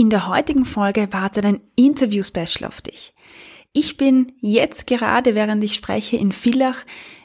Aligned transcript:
In 0.00 0.10
der 0.10 0.28
heutigen 0.28 0.64
Folge 0.64 1.12
wartet 1.12 1.44
ein 1.44 1.60
Interview-Special 1.74 2.68
auf 2.68 2.80
dich. 2.80 3.14
Ich 3.72 3.96
bin 3.96 4.30
jetzt 4.40 4.86
gerade, 4.86 5.34
während 5.34 5.64
ich 5.64 5.74
spreche, 5.74 6.16
in 6.16 6.30
Villach 6.30 6.84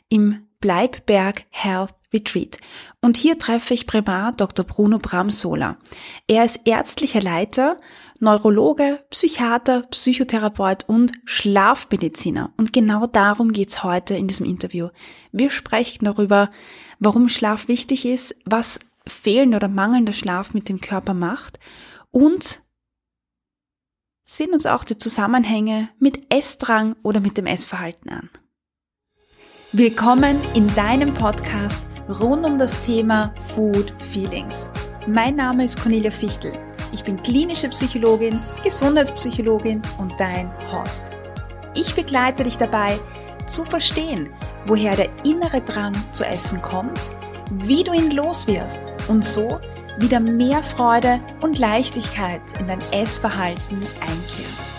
im 0.09 0.47
Bleibberg 0.59 1.43
Health 1.51 1.93
Retreat. 2.11 2.57
Und 2.99 3.15
hier 3.15 3.37
treffe 3.37 3.75
ich 3.75 3.85
Primar 3.85 4.31
Dr. 4.31 4.65
Bruno 4.65 4.97
Bramsola. 4.97 5.77
Er 6.25 6.45
ist 6.45 6.61
ärztlicher 6.65 7.21
Leiter, 7.21 7.77
Neurologe, 8.19 9.03
Psychiater, 9.11 9.83
Psychotherapeut 9.91 10.85
und 10.89 11.11
Schlafmediziner. 11.25 12.53
Und 12.57 12.73
genau 12.73 13.05
darum 13.05 13.53
geht's 13.53 13.83
heute 13.83 14.15
in 14.15 14.27
diesem 14.27 14.47
Interview. 14.47 14.87
Wir 15.31 15.51
sprechen 15.51 16.05
darüber, 16.05 16.49
warum 16.97 17.29
Schlaf 17.29 17.67
wichtig 17.67 18.07
ist, 18.07 18.35
was 18.45 18.79
fehlender 19.05 19.57
oder 19.57 19.67
mangelnder 19.67 20.13
Schlaf 20.13 20.55
mit 20.55 20.69
dem 20.69 20.81
Körper 20.81 21.13
macht 21.13 21.59
und 22.13 22.61
sehen 24.23 24.53
uns 24.53 24.65
auch 24.65 24.83
die 24.83 24.97
Zusammenhänge 24.97 25.89
mit 25.99 26.31
Essdrang 26.33 26.95
oder 27.03 27.19
mit 27.19 27.37
dem 27.37 27.47
Essverhalten 27.47 28.09
an. 28.11 28.29
Willkommen 29.71 30.39
in 30.53 30.73
deinem 30.75 31.13
Podcast 31.13 31.85
rund 32.07 32.45
um 32.45 32.57
das 32.59 32.79
Thema 32.79 33.33
Food 33.55 33.93
Feelings. 33.99 34.69
Mein 35.07 35.35
Name 35.35 35.63
ist 35.63 35.81
Cornelia 35.81 36.11
Fichtel. 36.11 36.53
Ich 36.91 37.03
bin 37.03 37.21
klinische 37.21 37.69
Psychologin, 37.69 38.39
Gesundheitspsychologin 38.63 39.81
und 39.97 40.13
dein 40.19 40.51
Host. 40.71 41.03
Ich 41.73 41.95
begleite 41.95 42.43
dich 42.43 42.57
dabei, 42.57 42.99
zu 43.47 43.65
verstehen, 43.65 44.29
woher 44.67 44.95
der 44.95 45.09
innere 45.25 45.61
Drang 45.61 45.93
zu 46.13 46.23
essen 46.23 46.61
kommt, 46.61 46.99
wie 47.51 47.83
du 47.83 47.91
ihn 47.91 48.11
loswirst 48.11 48.93
und 49.07 49.25
so 49.25 49.59
wieder 49.97 50.19
mehr 50.19 50.63
Freude 50.63 51.19
und 51.41 51.59
Leichtigkeit 51.59 52.41
in 52.59 52.67
dein 52.67 52.81
Essverhalten 52.91 53.77
einkehrt. 53.99 54.73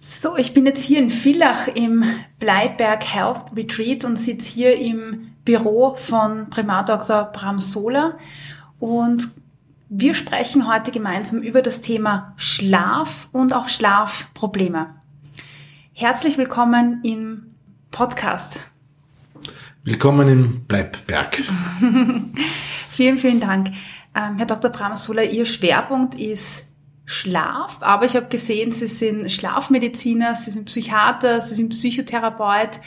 So, 0.00 0.36
ich 0.36 0.52
bin 0.52 0.66
jetzt 0.66 0.84
hier 0.84 0.98
in 0.98 1.10
Villach 1.10 1.68
im 1.68 2.04
Bleiberg 2.38 3.04
Health 3.04 3.56
Retreat 3.56 4.04
und 4.04 4.16
sitze 4.16 4.50
hier 4.50 4.76
im 4.76 5.32
Büro 5.44 5.96
von 5.96 6.50
Primar 6.50 6.84
Dr. 6.84 7.24
Bram 7.24 7.58
Sola 7.58 8.18
und 8.78 9.26
wir 9.88 10.14
sprechen 10.14 10.72
heute 10.72 10.90
gemeinsam 10.90 11.42
über 11.42 11.60
das 11.60 11.80
Thema 11.80 12.34
Schlaf 12.36 13.28
und 13.32 13.52
auch 13.52 13.68
Schlafprobleme. 13.68 14.94
Herzlich 15.92 16.38
willkommen 16.38 17.00
im 17.02 17.54
Podcast. 17.90 18.71
Willkommen 19.84 20.28
im 20.28 20.64
Bleibberg. 20.66 21.42
vielen, 22.88 23.18
vielen 23.18 23.40
Dank. 23.40 23.70
Ähm, 24.14 24.36
Herr 24.36 24.46
Dr. 24.46 24.70
Bramsola, 24.70 25.22
Ihr 25.22 25.44
Schwerpunkt 25.44 26.14
ist 26.14 26.72
Schlaf, 27.04 27.78
aber 27.80 28.04
ich 28.04 28.14
habe 28.14 28.28
gesehen, 28.28 28.70
Sie 28.70 28.86
sind 28.86 29.32
Schlafmediziner, 29.32 30.36
Sie 30.36 30.52
sind 30.52 30.66
Psychiater, 30.66 31.40
Sie 31.40 31.56
sind 31.56 31.70
Psychotherapeut. 31.70 32.78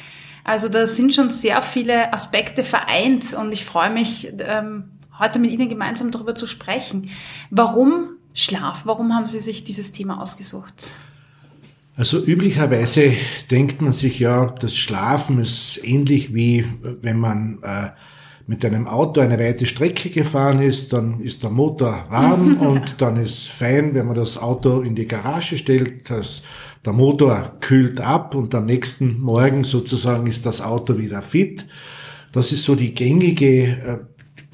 Also 0.45 0.69
da 0.69 0.87
sind 0.87 1.13
schon 1.13 1.31
sehr 1.31 1.61
viele 1.61 2.13
Aspekte 2.13 2.63
vereint 2.63 3.33
und 3.33 3.51
ich 3.51 3.65
freue 3.65 3.89
mich, 3.89 4.31
ähm, 4.39 4.91
heute 5.19 5.39
mit 5.39 5.51
Ihnen 5.51 5.67
gemeinsam 5.67 6.11
darüber 6.11 6.33
zu 6.33 6.47
sprechen. 6.47 7.09
Warum 7.49 8.11
Schlaf? 8.33 8.85
Warum 8.85 9.13
haben 9.13 9.27
Sie 9.27 9.41
sich 9.41 9.65
dieses 9.65 9.91
Thema 9.91 10.21
ausgesucht? 10.21 10.93
Also 11.97 12.21
üblicherweise 12.21 13.13
denkt 13.49 13.81
man 13.81 13.93
sich 13.93 14.19
ja, 14.19 14.47
das 14.47 14.75
Schlafen 14.75 15.39
ist 15.39 15.79
ähnlich 15.83 16.33
wie 16.33 16.65
wenn 17.01 17.17
man 17.17 17.59
äh, 17.63 17.89
mit 18.47 18.63
einem 18.65 18.85
Auto 18.85 19.21
eine 19.21 19.39
weite 19.39 19.65
Strecke 19.65 20.09
gefahren 20.09 20.61
ist, 20.61 20.91
dann 20.91 21.21
ist 21.21 21.43
der 21.43 21.49
Motor 21.49 22.05
warm 22.09 22.57
und 22.59 23.01
dann 23.01 23.15
ist 23.15 23.47
fein, 23.47 23.93
wenn 23.93 24.07
man 24.07 24.15
das 24.15 24.37
Auto 24.37 24.81
in 24.81 24.95
die 24.95 25.07
Garage 25.07 25.57
stellt, 25.57 26.09
dass 26.09 26.43
der 26.85 26.93
Motor 26.93 27.53
kühlt 27.61 28.01
ab 28.01 28.35
und 28.35 28.53
am 28.53 28.65
nächsten 28.65 29.19
Morgen 29.19 29.63
sozusagen 29.63 30.27
ist 30.27 30.45
das 30.45 30.61
Auto 30.61 30.97
wieder 30.97 31.21
fit. 31.21 31.65
Das 32.31 32.51
ist 32.51 32.65
so 32.65 32.75
die 32.75 32.93
gängige 32.93 33.63
äh, 33.63 33.97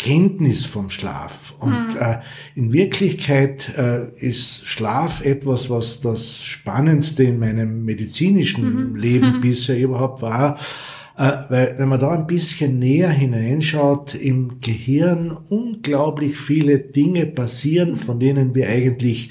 Kenntnis 0.01 0.65
vom 0.65 0.89
Schlaf. 0.89 1.53
Und 1.59 1.93
mhm. 1.93 1.99
äh, 1.99 2.17
in 2.55 2.73
Wirklichkeit 2.73 3.71
äh, 3.77 4.07
ist 4.17 4.65
Schlaf 4.65 5.23
etwas, 5.23 5.69
was 5.69 6.01
das 6.01 6.41
Spannendste 6.43 7.23
in 7.23 7.37
meinem 7.37 7.85
medizinischen 7.85 8.93
mhm. 8.93 8.95
Leben 8.95 9.35
mhm. 9.35 9.41
bisher 9.41 9.79
überhaupt 9.79 10.23
war. 10.23 10.57
Äh, 11.17 11.31
weil 11.49 11.75
wenn 11.77 11.89
man 11.89 11.99
da 11.99 12.11
ein 12.11 12.25
bisschen 12.25 12.79
näher 12.79 13.11
hineinschaut, 13.11 14.15
im 14.15 14.59
Gehirn 14.59 15.37
unglaublich 15.49 16.35
viele 16.35 16.79
Dinge 16.79 17.27
passieren, 17.27 17.95
von 17.95 18.19
denen 18.19 18.55
wir 18.55 18.69
eigentlich 18.69 19.29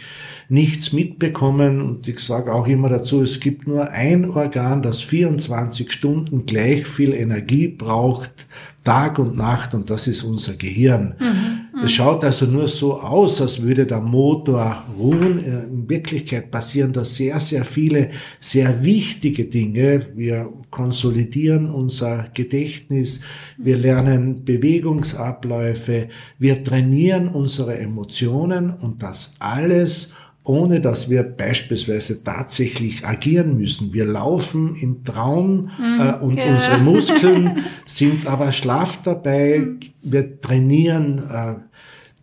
nichts 0.48 0.92
mitbekommen. 0.92 1.81
Und 1.81 2.06
ich 2.06 2.20
sage 2.20 2.54
auch 2.54 2.69
immer 2.69 2.88
dazu, 2.88 3.22
es 3.22 3.41
gibt 3.41 3.66
nur 3.66 3.91
ein 3.91 4.31
Organ, 4.31 4.82
das 4.82 5.02
24 5.02 5.91
Stunden 5.91 6.47
gleich 6.47 6.87
viel 6.87 7.12
Energie 7.12 7.66
braucht 7.66 8.47
Tag 8.90 9.20
und 9.20 9.36
Nacht 9.36 9.72
und 9.72 9.88
das 9.88 10.08
ist 10.08 10.24
unser 10.24 10.54
Gehirn. 10.54 11.14
Mhm, 11.20 11.78
mhm, 11.78 11.84
es 11.84 11.92
schaut 11.92 12.24
also 12.24 12.46
nur 12.46 12.66
so 12.66 12.98
aus, 12.98 13.40
als 13.40 13.62
würde 13.62 13.86
der 13.86 14.00
Motor 14.00 14.82
ruhen. 14.98 15.38
In 15.38 15.88
Wirklichkeit 15.88 16.50
passieren 16.50 16.92
da 16.92 17.04
sehr, 17.04 17.38
sehr 17.38 17.64
viele 17.64 18.10
sehr 18.40 18.82
wichtige 18.82 19.44
Dinge. 19.44 20.08
Wir 20.16 20.52
konsolidieren 20.70 21.70
unser 21.70 22.30
Gedächtnis, 22.34 23.20
wir 23.58 23.76
lernen 23.76 24.44
Bewegungsabläufe, 24.44 26.08
wir 26.40 26.64
trainieren 26.64 27.28
unsere 27.28 27.78
Emotionen 27.78 28.70
und 28.70 29.04
das 29.04 29.34
alles 29.38 30.12
ohne 30.42 30.80
dass 30.80 31.10
wir 31.10 31.22
beispielsweise 31.22 32.24
tatsächlich 32.24 33.04
agieren 33.04 33.56
müssen. 33.58 33.92
Wir 33.92 34.06
laufen 34.06 34.74
im 34.74 35.04
Traum 35.04 35.70
mhm, 35.78 36.00
äh, 36.00 36.14
und 36.14 36.36
ja. 36.36 36.52
unsere 36.52 36.78
Muskeln 36.78 37.58
sind 37.86 38.26
aber 38.26 38.50
schlaff 38.52 39.00
dabei. 39.02 39.58
Mhm. 39.58 39.80
Wir 40.02 40.40
trainieren 40.40 41.22
äh, 41.30 41.54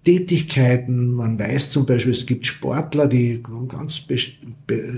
Tätigkeiten. 0.03 1.11
Man 1.11 1.38
weiß 1.38 1.69
zum 1.72 1.85
Beispiel, 1.85 2.13
es 2.13 2.25
gibt 2.25 2.45
Sportler, 2.45 3.07
die 3.07 3.44
ganz 3.67 3.97
spe 3.97 4.17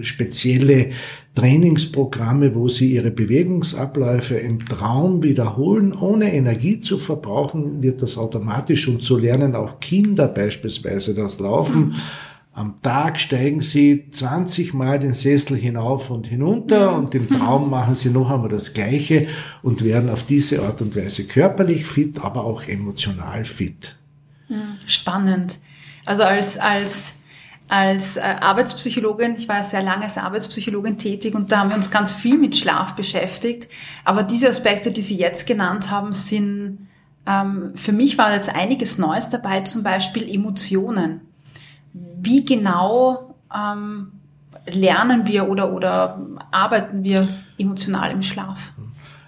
spezielle 0.02 0.92
Trainingsprogramme, 1.36 2.54
wo 2.56 2.68
sie 2.68 2.94
ihre 2.94 3.12
Bewegungsabläufe 3.12 4.36
im 4.36 4.64
Traum 4.66 5.24
wiederholen, 5.24 5.94
ohne 5.94 6.34
Energie 6.34 6.80
zu 6.80 6.98
verbrauchen, 6.98 7.82
wird 7.82 8.02
das 8.02 8.18
automatisch 8.18 8.88
und 8.88 9.02
so 9.02 9.18
lernen 9.18 9.56
auch 9.56 9.80
Kinder 9.80 10.28
beispielsweise 10.28 11.16
das 11.16 11.40
Laufen. 11.40 11.90
Mhm 11.90 11.96
am 12.60 12.82
Tag 12.82 13.22
steigen 13.22 13.62
sie 13.62 14.10
20 14.12 14.74
Mal 14.74 15.00
den 15.00 15.14
Sessel 15.14 15.56
hinauf 15.56 16.10
und 16.10 16.28
hinunter 16.28 16.94
und 16.94 17.16
im 17.16 17.30
Traum 17.30 17.70
machen 17.70 17.96
sie 17.96 18.10
noch 18.10 18.30
einmal 18.30 18.50
das 18.50 18.74
Gleiche 18.74 19.28
und 19.64 19.82
werden 19.82 20.10
auf 20.10 20.24
diese 20.24 20.62
Art 20.64 20.82
und 20.82 20.94
Weise 20.94 21.24
körperlich 21.24 21.86
fit, 21.86 22.22
aber 22.22 22.44
auch 22.44 22.64
emotional 22.64 23.46
fit. 23.46 23.96
Spannend. 24.86 25.60
Also 26.06 26.24
als, 26.24 26.58
als, 26.58 27.16
als 27.70 28.18
äh, 28.18 28.22
Arbeitspsychologin, 28.22 29.36
ich 29.38 29.48
war 29.48 29.64
sehr 29.64 29.82
lange 29.82 30.04
als 30.04 30.18
Arbeitspsychologin 30.18 30.98
tätig 30.98 31.36
und 31.36 31.54
da 31.54 31.60
haben 31.60 31.70
wir 31.70 31.78
uns 31.78 31.92
ganz 31.92 32.12
viel 32.12 32.38
mit 32.38 32.58
Schlaf 32.58 32.94
beschäftigt. 32.94 33.70
Aber 34.04 34.22
diese 34.24 34.50
Aspekte, 34.50 34.92
die 34.92 35.02
Sie 35.02 35.16
jetzt 35.16 35.48
genannt 35.48 35.92
haben, 35.92 36.12
sind, 36.12 36.90
ähm, 37.26 37.72
für 37.76 37.94
mich 37.94 38.18
war 38.18 38.34
jetzt 38.34 38.54
einiges 38.54 38.98
Neues 38.98 39.30
dabei, 39.30 39.62
zum 39.62 39.82
Beispiel 39.82 40.28
Emotionen 40.28 41.22
wie 42.22 42.46
genau 42.46 43.36
ähm, 43.56 44.12
lernen 44.66 45.28
wir 45.28 45.50
oder, 45.50 45.74
oder 45.74 46.20
arbeiten 46.52 47.04
wir 47.04 47.28
emotional 47.58 48.12
im 48.12 48.22
Schlaf? 48.22 48.72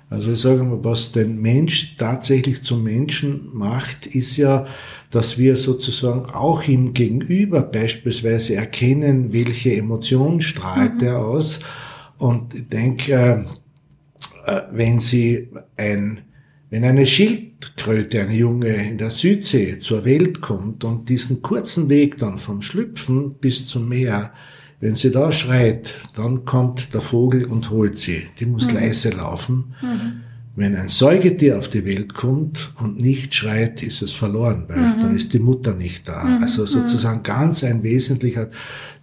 Also 0.10 0.34
ich 0.34 0.42
sage 0.42 0.62
mal, 0.62 0.84
was 0.84 1.14
den 1.14 1.42
Mensch 1.42 1.96
tatsächlich 1.96 2.64
zum 2.64 2.84
Menschen 2.84 3.50
macht, 3.54 4.06
ist 4.08 4.36
ja, 4.36 4.66
dass 5.10 5.38
wir 5.38 5.56
sozusagen 5.56 6.26
auch 6.26 6.68
im 6.68 6.94
Gegenüber 6.94 7.62
beispielsweise 7.62 8.56
erkennen, 8.56 9.32
welche 9.32 9.74
Emotion 9.74 10.42
strahlt 10.42 10.96
mhm. 10.96 11.08
er 11.08 11.20
aus. 11.20 11.62
Und 12.18 12.54
ich 12.54 12.68
denke, 12.68 13.46
äh, 14.46 14.62
wenn 14.72 15.00
Sie 15.00 15.48
ein 15.78 16.24
wenn 16.72 16.86
eine 16.86 17.06
Schildkröte, 17.06 18.22
eine 18.22 18.34
Junge 18.34 18.90
in 18.90 18.98
der 18.98 19.10
Südsee 19.12 19.80
zur 19.80 20.06
Welt 20.06 20.40
kommt 20.40 20.86
und 20.86 21.10
diesen 21.10 21.42
kurzen 21.42 21.90
Weg 21.90 22.18
dann 22.18 22.38
vom 22.38 22.62
Schlüpfen 22.62 23.36
bis 23.36 23.68
zum 23.68 23.90
Meer, 23.90 24.32
wenn 24.80 24.96
sie 24.96 25.12
da 25.12 25.34
schreit, 25.34 25.94
dann 26.16 26.46
kommt 26.46 26.94
der 26.94 27.02
Vogel 27.02 27.44
und 27.44 27.70
holt 27.70 28.00
sie. 28.00 28.24
Die 28.40 28.46
muss 28.46 28.70
mhm. 28.70 28.76
leise 28.78 29.10
laufen. 29.10 29.76
Mhm. 29.82 30.22
Wenn 30.56 30.76
ein 30.76 30.88
Säugetier 30.88 31.58
auf 31.58 31.68
die 31.68 31.86
Welt 31.86 32.14
kommt 32.14 32.74
und 32.80 33.02
nicht 33.02 33.36
schreit, 33.36 33.84
ist 33.84 34.02
es 34.02 34.14
verloren, 34.14 34.64
weil 34.70 34.80
mhm. 34.80 35.00
dann 35.02 35.16
ist 35.16 35.34
die 35.34 35.40
Mutter 35.40 35.74
nicht 35.74 36.08
da. 36.08 36.24
Mhm. 36.24 36.42
Also 36.42 36.66
sozusagen 36.66 37.22
ganz 37.22 37.66
ein 37.66 37.84
wesentlicher 37.84 38.50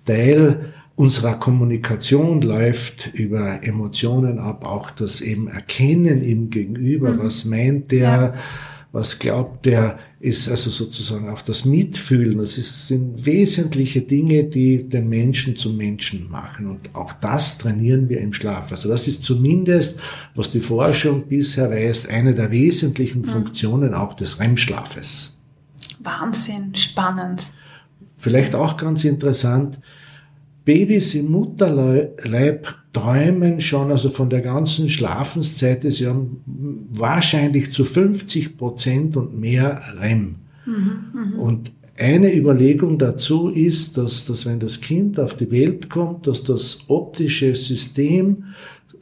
Teil 0.07 0.73
unserer 0.99 1.35
Kommunikation 1.35 2.43
läuft 2.43 3.15
über 3.15 3.63
Emotionen 3.63 4.41
ab, 4.41 4.67
auch 4.67 4.91
das 4.91 5.21
eben 5.21 5.47
Erkennen 5.47 6.23
im 6.23 6.51
Gegenüber, 6.51 7.13
mhm. 7.13 7.19
was 7.21 7.45
meint 7.45 7.93
der, 7.93 8.35
was 8.91 9.21
glaubt 9.21 9.65
der, 9.65 10.01
ist 10.19 10.49
also 10.49 10.71
sozusagen 10.71 11.29
auf 11.29 11.45
das 11.45 11.65
Mitfühlen. 11.65 12.39
Das 12.39 12.59
ist, 12.59 12.89
sind 12.89 13.25
wesentliche 13.25 14.01
Dinge, 14.03 14.45
die 14.45 14.89
den 14.89 15.09
Menschen 15.09 15.55
zum 15.55 15.77
Menschen 15.77 16.29
machen. 16.31 16.67
Und 16.67 16.93
auch 16.95 17.13
das 17.13 17.59
trainieren 17.59 18.09
wir 18.09 18.19
im 18.19 18.33
Schlaf. 18.33 18.73
Also 18.73 18.89
das 18.89 19.07
ist 19.07 19.23
zumindest, 19.23 20.01
was 20.35 20.51
die 20.51 20.59
Forschung 20.59 21.29
bisher 21.29 21.71
weiß, 21.71 22.09
eine 22.09 22.35
der 22.35 22.51
wesentlichen 22.51 23.25
Funktionen 23.25 23.95
auch 23.95 24.15
des 24.15 24.41
REM-Schlafes. 24.41 25.39
Wahnsinn, 26.01 26.75
spannend. 26.75 27.53
Vielleicht 28.17 28.57
auch 28.57 28.77
ganz 28.77 29.05
interessant, 29.05 29.79
Babys 30.69 31.15
im 31.15 31.31
Mutterleib 31.31 32.75
träumen 32.93 33.59
schon, 33.59 33.91
also 33.91 34.11
von 34.11 34.29
der 34.29 34.43
ganzen 34.43 34.91
Schlafenszeit 34.91 35.91
sie 35.91 36.07
haben 36.07 36.43
wahrscheinlich 36.93 37.73
zu 37.73 37.87
50 37.87 38.59
Prozent 38.59 39.17
und 39.17 39.41
mehr 39.41 39.81
REM. 39.99 40.35
Mhm, 40.67 40.75
mh. 41.15 41.39
Und 41.39 41.73
eine 41.97 42.37
Überlegung 42.37 42.99
dazu 42.99 43.49
ist, 43.49 43.97
dass, 43.97 44.27
dass 44.27 44.45
wenn 44.45 44.61
das 44.61 44.83
Kind 44.83 45.19
auf 45.19 45.39
die 45.39 45.51
Welt 45.51 45.89
kommt, 45.89 46.27
dass 46.27 46.43
das 46.43 46.81
optische 46.89 47.57
System 47.57 48.45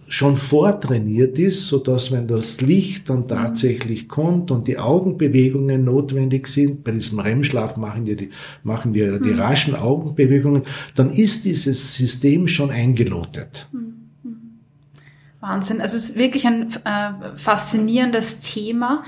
schon 0.08 0.36
vortrainiert 0.36 1.38
ist, 1.38 1.66
so 1.66 1.78
dass 1.78 2.12
wenn 2.12 2.28
das 2.28 2.60
Licht 2.60 3.10
dann 3.10 3.26
tatsächlich 3.26 4.08
kommt 4.08 4.50
und 4.50 4.68
die 4.68 4.78
Augenbewegungen 4.78 5.84
notwendig 5.84 6.46
sind, 6.46 6.84
bei 6.84 6.92
diesem 6.92 7.18
REM-Schlaf 7.18 7.76
machen 7.76 8.06
wir 8.06 8.16
die, 8.16 8.30
machen 8.62 8.94
wir 8.94 9.18
die 9.18 9.30
mhm. 9.30 9.40
raschen 9.40 9.74
Augenbewegungen, 9.74 10.62
dann 10.94 11.10
ist 11.10 11.44
dieses 11.44 11.94
System 11.94 12.46
schon 12.46 12.70
eingelotet. 12.70 13.68
Mhm. 13.72 13.96
Wahnsinn. 15.40 15.80
Also 15.80 15.96
es 15.96 16.10
ist 16.10 16.16
wirklich 16.16 16.46
ein 16.46 16.68
äh, 16.84 17.36
faszinierendes 17.36 18.40
Thema. 18.40 19.04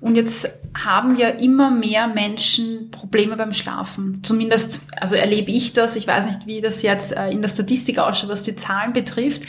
Und 0.00 0.16
jetzt 0.16 0.48
haben 0.74 1.16
ja 1.16 1.28
immer 1.28 1.70
mehr 1.70 2.06
Menschen 2.08 2.90
Probleme 2.90 3.36
beim 3.36 3.52
Schlafen. 3.52 4.22
Zumindest, 4.22 4.86
also 4.98 5.14
erlebe 5.14 5.50
ich 5.50 5.72
das. 5.72 5.96
Ich 5.96 6.06
weiß 6.06 6.26
nicht, 6.26 6.46
wie 6.46 6.60
das 6.60 6.82
jetzt 6.82 7.14
äh, 7.14 7.30
in 7.30 7.42
der 7.42 7.48
Statistik 7.48 7.98
ausschaut, 7.98 8.30
was 8.30 8.42
die 8.42 8.56
Zahlen 8.56 8.92
betrifft. 8.92 9.42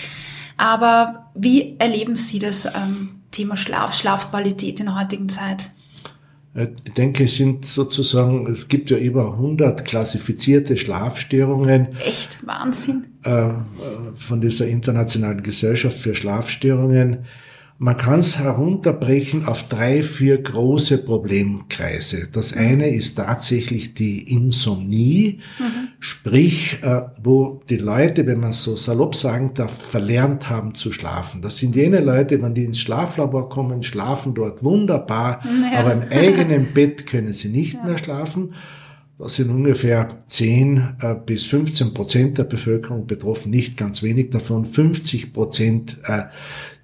Aber 0.61 1.31
wie 1.33 1.75
erleben 1.79 2.17
Sie 2.17 2.37
das 2.37 2.67
ähm, 2.67 3.21
Thema 3.31 3.57
Schlaf, 3.57 3.95
Schlafqualität 3.95 4.79
in 4.79 4.85
der 4.85 4.99
heutigen 4.99 5.27
Zeit? 5.27 5.71
Äh, 6.53 6.67
ich 6.83 6.93
denke, 6.93 7.23
es 7.23 7.35
sind 7.35 7.65
sozusagen, 7.65 8.45
es 8.45 8.67
gibt 8.67 8.91
ja 8.91 8.97
über 8.97 9.33
100 9.33 9.83
klassifizierte 9.83 10.77
Schlafstörungen. 10.77 11.87
Echt 11.97 12.45
Wahnsinn. 12.45 13.07
Äh, 13.25 13.47
äh, 13.47 13.53
von 14.13 14.39
dieser 14.39 14.67
Internationalen 14.67 15.41
Gesellschaft 15.41 15.97
für 15.97 16.13
Schlafstörungen. 16.13 17.25
Man 17.83 17.97
kann 17.97 18.19
es 18.19 18.37
herunterbrechen 18.37 19.47
auf 19.47 19.67
drei, 19.67 20.03
vier 20.03 20.39
große 20.39 20.99
Problemkreise. 20.99 22.27
Das 22.31 22.53
eine 22.53 22.93
ist 22.93 23.15
tatsächlich 23.15 23.95
die 23.95 24.21
Insomnie, 24.31 25.39
mhm. 25.57 25.87
sprich, 25.99 26.77
äh, 26.83 27.01
wo 27.23 27.63
die 27.69 27.77
Leute, 27.77 28.27
wenn 28.27 28.39
man 28.39 28.51
so 28.51 28.75
salopp 28.75 29.15
sagen 29.15 29.55
darf, 29.55 29.75
verlernt 29.81 30.47
haben 30.47 30.75
zu 30.75 30.91
schlafen. 30.91 31.41
Das 31.41 31.57
sind 31.57 31.75
jene 31.75 32.01
Leute, 32.01 32.39
wenn 32.43 32.53
die 32.53 32.65
ins 32.65 32.77
Schlaflabor 32.77 33.49
kommen, 33.49 33.81
schlafen 33.81 34.35
dort 34.35 34.63
wunderbar, 34.63 35.41
ja. 35.43 35.79
aber 35.79 35.93
im 35.93 36.03
eigenen 36.11 36.67
Bett 36.75 37.07
können 37.07 37.33
sie 37.33 37.49
nicht 37.49 37.73
ja. 37.73 37.83
mehr 37.83 37.97
schlafen. 37.97 38.53
Das 39.21 39.35
sind 39.35 39.51
ungefähr 39.51 40.23
10 40.27 40.97
äh, 40.99 41.15
bis 41.23 41.45
15 41.45 41.93
Prozent 41.93 42.37
der 42.39 42.43
Bevölkerung 42.43 43.05
betroffen, 43.05 43.51
nicht 43.51 43.77
ganz 43.77 44.01
wenig 44.01 44.31
davon. 44.31 44.65
50 44.65 45.31
Prozent 45.31 45.97
äh, 46.05 46.23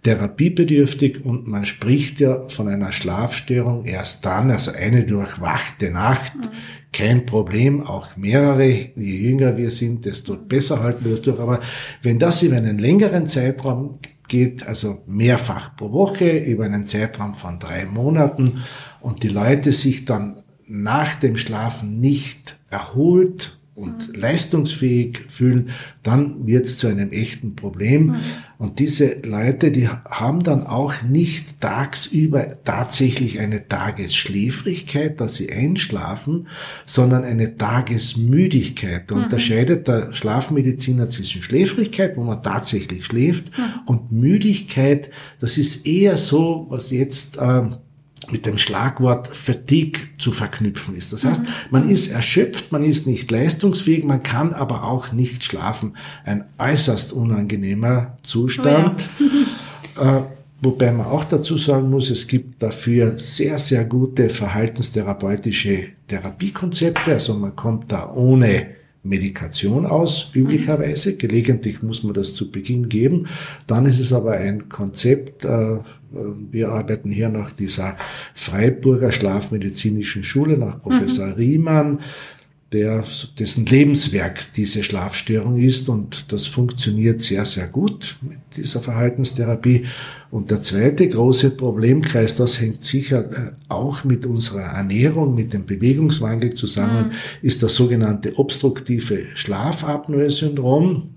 therapiebedürftig 0.07 1.25
und 1.25 1.47
man 1.47 1.65
spricht 1.65 2.21
ja 2.21 2.47
von 2.47 2.69
einer 2.69 2.93
Schlafstörung 2.93 3.83
erst 3.83 4.25
dann, 4.25 4.49
also 4.49 4.71
eine 4.71 5.03
durchwachte 5.03 5.91
Nacht, 5.91 6.33
mhm. 6.33 6.47
kein 6.93 7.25
Problem, 7.25 7.85
auch 7.85 8.15
mehrere, 8.15 8.69
je 8.69 9.17
jünger 9.17 9.57
wir 9.57 9.69
sind, 9.69 10.05
desto 10.05 10.37
besser 10.37 10.81
halten 10.81 11.03
wir 11.03 11.11
das 11.11 11.23
durch. 11.23 11.39
Aber 11.41 11.59
wenn 12.03 12.19
das 12.19 12.41
über 12.41 12.55
einen 12.55 12.79
längeren 12.79 13.27
Zeitraum 13.27 13.99
geht, 14.29 14.65
also 14.65 15.03
mehrfach 15.07 15.75
pro 15.75 15.91
Woche, 15.91 16.37
über 16.37 16.63
einen 16.63 16.85
Zeitraum 16.85 17.33
von 17.33 17.59
drei 17.59 17.85
Monaten 17.85 18.63
und 19.01 19.23
die 19.23 19.29
Leute 19.29 19.73
sich 19.73 20.05
dann 20.05 20.41
nach 20.67 21.15
dem 21.15 21.35
Schlafen 21.35 21.99
nicht 21.99 22.57
erholt 22.69 23.56
und 23.77 24.17
leistungsfähig 24.17 25.25
fühlen, 25.27 25.69
dann 26.01 26.47
wird 26.47 26.65
es 26.65 26.79
zu 26.79 26.87
einem 26.87 27.11
echten 27.11 27.55
Problem. 27.55 28.07
Mhm. 28.07 28.15
Und 28.57 28.79
diese 28.79 29.17
Leute, 29.21 29.71
die 29.71 29.87
haben 29.87 30.41
dann 30.41 30.65
auch 30.65 31.03
nicht 31.03 31.61
tagsüber 31.61 32.63
tatsächlich 32.63 33.39
eine 33.39 33.67
Tagesschläfrigkeit, 33.67 35.21
dass 35.21 35.35
sie 35.35 35.51
einschlafen, 35.51 36.47
sondern 36.87 37.23
eine 37.23 37.55
Tagesmüdigkeit. 37.55 39.11
Da 39.11 39.15
mhm. 39.15 39.23
unterscheidet 39.25 39.87
der 39.87 40.11
Schlafmediziner 40.11 41.11
zwischen 41.11 41.43
Schläfrigkeit, 41.43 42.17
wo 42.17 42.23
man 42.23 42.41
tatsächlich 42.41 43.05
schläft, 43.05 43.55
mhm. 43.55 43.63
und 43.85 44.11
Müdigkeit, 44.11 45.11
das 45.39 45.59
ist 45.59 45.85
eher 45.85 46.17
so, 46.17 46.65
was 46.69 46.89
jetzt 46.89 47.37
ähm, 47.39 47.77
mit 48.31 48.45
dem 48.45 48.57
Schlagwort 48.57 49.27
Fatigue 49.27 50.01
zu 50.17 50.31
verknüpfen 50.31 50.95
ist. 50.95 51.13
Das 51.13 51.23
heißt, 51.23 51.41
man 51.71 51.89
ist 51.89 52.09
erschöpft, 52.09 52.71
man 52.71 52.83
ist 52.83 53.07
nicht 53.07 53.31
leistungsfähig, 53.31 54.03
man 54.03 54.23
kann 54.23 54.53
aber 54.53 54.83
auch 54.83 55.11
nicht 55.11 55.43
schlafen. 55.43 55.95
Ein 56.25 56.45
äußerst 56.57 57.13
unangenehmer 57.13 58.17
Zustand. 58.23 59.03
Oh 59.19 60.01
ja. 60.01 60.17
äh, 60.17 60.21
wobei 60.61 60.91
man 60.91 61.05
auch 61.05 61.23
dazu 61.23 61.57
sagen 61.57 61.89
muss, 61.89 62.09
es 62.09 62.27
gibt 62.27 62.61
dafür 62.61 63.17
sehr, 63.17 63.59
sehr 63.59 63.85
gute 63.85 64.29
verhaltenstherapeutische 64.29 65.89
Therapiekonzepte. 66.07 67.13
Also 67.13 67.33
man 67.33 67.55
kommt 67.55 67.91
da 67.91 68.11
ohne 68.11 68.76
Medikation 69.07 69.85
aus, 69.85 70.31
üblicherweise. 70.33 71.17
Gelegentlich 71.17 71.81
muss 71.81 72.03
man 72.03 72.13
das 72.13 72.33
zu 72.33 72.51
Beginn 72.51 72.89
geben. 72.89 73.27
Dann 73.65 73.85
ist 73.85 73.99
es 73.99 74.13
aber 74.13 74.33
ein 74.33 74.69
Konzept, 74.69 75.45
äh, 75.45 75.77
wir 76.51 76.69
arbeiten 76.69 77.11
hier 77.11 77.29
nach 77.29 77.51
dieser 77.51 77.97
Freiburger 78.33 79.11
Schlafmedizinischen 79.11 80.23
Schule, 80.23 80.57
nach 80.57 80.81
Professor 80.81 81.27
mhm. 81.27 81.33
Riemann, 81.33 81.99
der, 82.73 83.05
dessen 83.39 83.65
Lebenswerk 83.65 84.51
diese 84.53 84.83
Schlafstörung 84.83 85.57
ist 85.57 85.87
und 85.87 86.31
das 86.33 86.47
funktioniert 86.47 87.21
sehr, 87.21 87.45
sehr 87.45 87.67
gut 87.67 88.17
mit 88.21 88.39
dieser 88.57 88.81
Verhaltenstherapie. 88.81 89.85
Und 90.31 90.51
der 90.51 90.61
zweite 90.61 91.07
große 91.07 91.51
Problemkreis, 91.51 92.35
das 92.35 92.59
hängt 92.59 92.83
sicher 92.83 93.31
äh, 93.31 93.51
auch 93.69 94.03
mit 94.03 94.25
unserer 94.25 94.63
Ernährung, 94.63 95.33
mit 95.33 95.53
dem 95.53 95.65
Bewegungswandel 95.65 96.53
zusammen, 96.55 97.07
mhm. 97.07 97.11
ist 97.41 97.63
das 97.63 97.75
sogenannte 97.75 98.37
obstruktive 98.37 99.27
Schlafapnoe-Syndrom. 99.35 101.11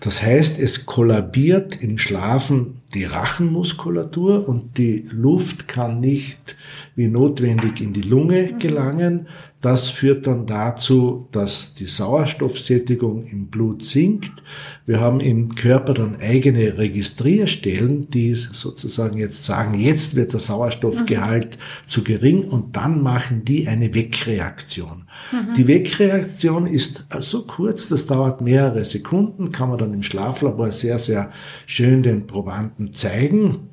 Das 0.00 0.22
heißt, 0.22 0.58
es 0.58 0.86
kollabiert 0.86 1.80
im 1.80 1.96
Schlafen 1.98 2.80
die 2.94 3.04
Rachenmuskulatur 3.04 4.48
und 4.48 4.76
die 4.76 5.06
Luft 5.10 5.68
kann 5.68 6.00
nicht 6.00 6.56
wie 6.96 7.06
notwendig 7.06 7.80
in 7.80 7.92
die 7.92 8.02
Lunge 8.02 8.50
mhm. 8.52 8.58
gelangen. 8.58 9.28
Das 9.60 9.90
führt 9.90 10.26
dann 10.26 10.46
dazu, 10.46 11.28
dass 11.32 11.74
die 11.74 11.84
Sauerstoffsättigung 11.84 13.26
im 13.26 13.48
Blut 13.48 13.84
sinkt. 13.84 14.42
Wir 14.86 15.00
haben 15.00 15.20
im 15.20 15.54
Körper 15.54 15.92
dann 15.92 16.16
eigene 16.18 16.78
Registrierstellen, 16.78 18.08
die 18.08 18.34
sozusagen 18.34 19.18
jetzt 19.18 19.44
sagen, 19.44 19.78
jetzt 19.78 20.16
wird 20.16 20.32
der 20.32 20.40
Sauerstoffgehalt 20.40 21.58
mhm. 21.58 21.88
zu 21.88 22.02
gering 22.02 22.48
und 22.48 22.74
dann 22.76 23.02
machen 23.02 23.44
die 23.44 23.68
eine 23.68 23.94
Wegreaktion. 23.94 25.04
Mhm. 25.30 25.54
Die 25.56 25.66
Wegreaktion 25.66 26.66
ist 26.66 27.04
so 27.20 27.42
kurz, 27.42 27.88
das 27.88 28.06
dauert 28.06 28.40
mehrere 28.40 28.84
Sekunden, 28.84 29.52
kann 29.52 29.68
man 29.68 29.78
dann 29.78 29.92
im 29.92 30.02
Schlaflabor 30.02 30.72
sehr, 30.72 30.98
sehr 30.98 31.30
schön 31.66 32.02
den 32.02 32.26
Probanden 32.26 32.79
zeigen. 32.92 33.70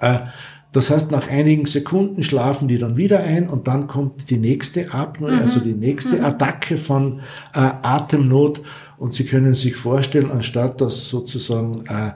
Äh, 0.00 0.20
das 0.72 0.90
heißt, 0.90 1.12
nach 1.12 1.28
einigen 1.28 1.66
Sekunden 1.66 2.24
schlafen 2.24 2.66
die 2.66 2.78
dann 2.78 2.96
wieder 2.96 3.20
ein 3.20 3.48
und 3.48 3.68
dann 3.68 3.86
kommt 3.86 4.28
die 4.28 4.38
nächste 4.38 4.92
Apnoe, 4.92 5.30
mhm. 5.30 5.38
also 5.38 5.60
die 5.60 5.72
nächste 5.72 6.16
mhm. 6.16 6.24
Attacke 6.24 6.78
von 6.78 7.20
äh, 7.54 7.70
Atemnot. 7.82 8.60
Und 8.98 9.14
Sie 9.14 9.24
können 9.24 9.54
sich 9.54 9.76
vorstellen, 9.76 10.32
anstatt 10.32 10.80
dass 10.80 11.08
sozusagen 11.08 11.84
äh, 11.86 12.12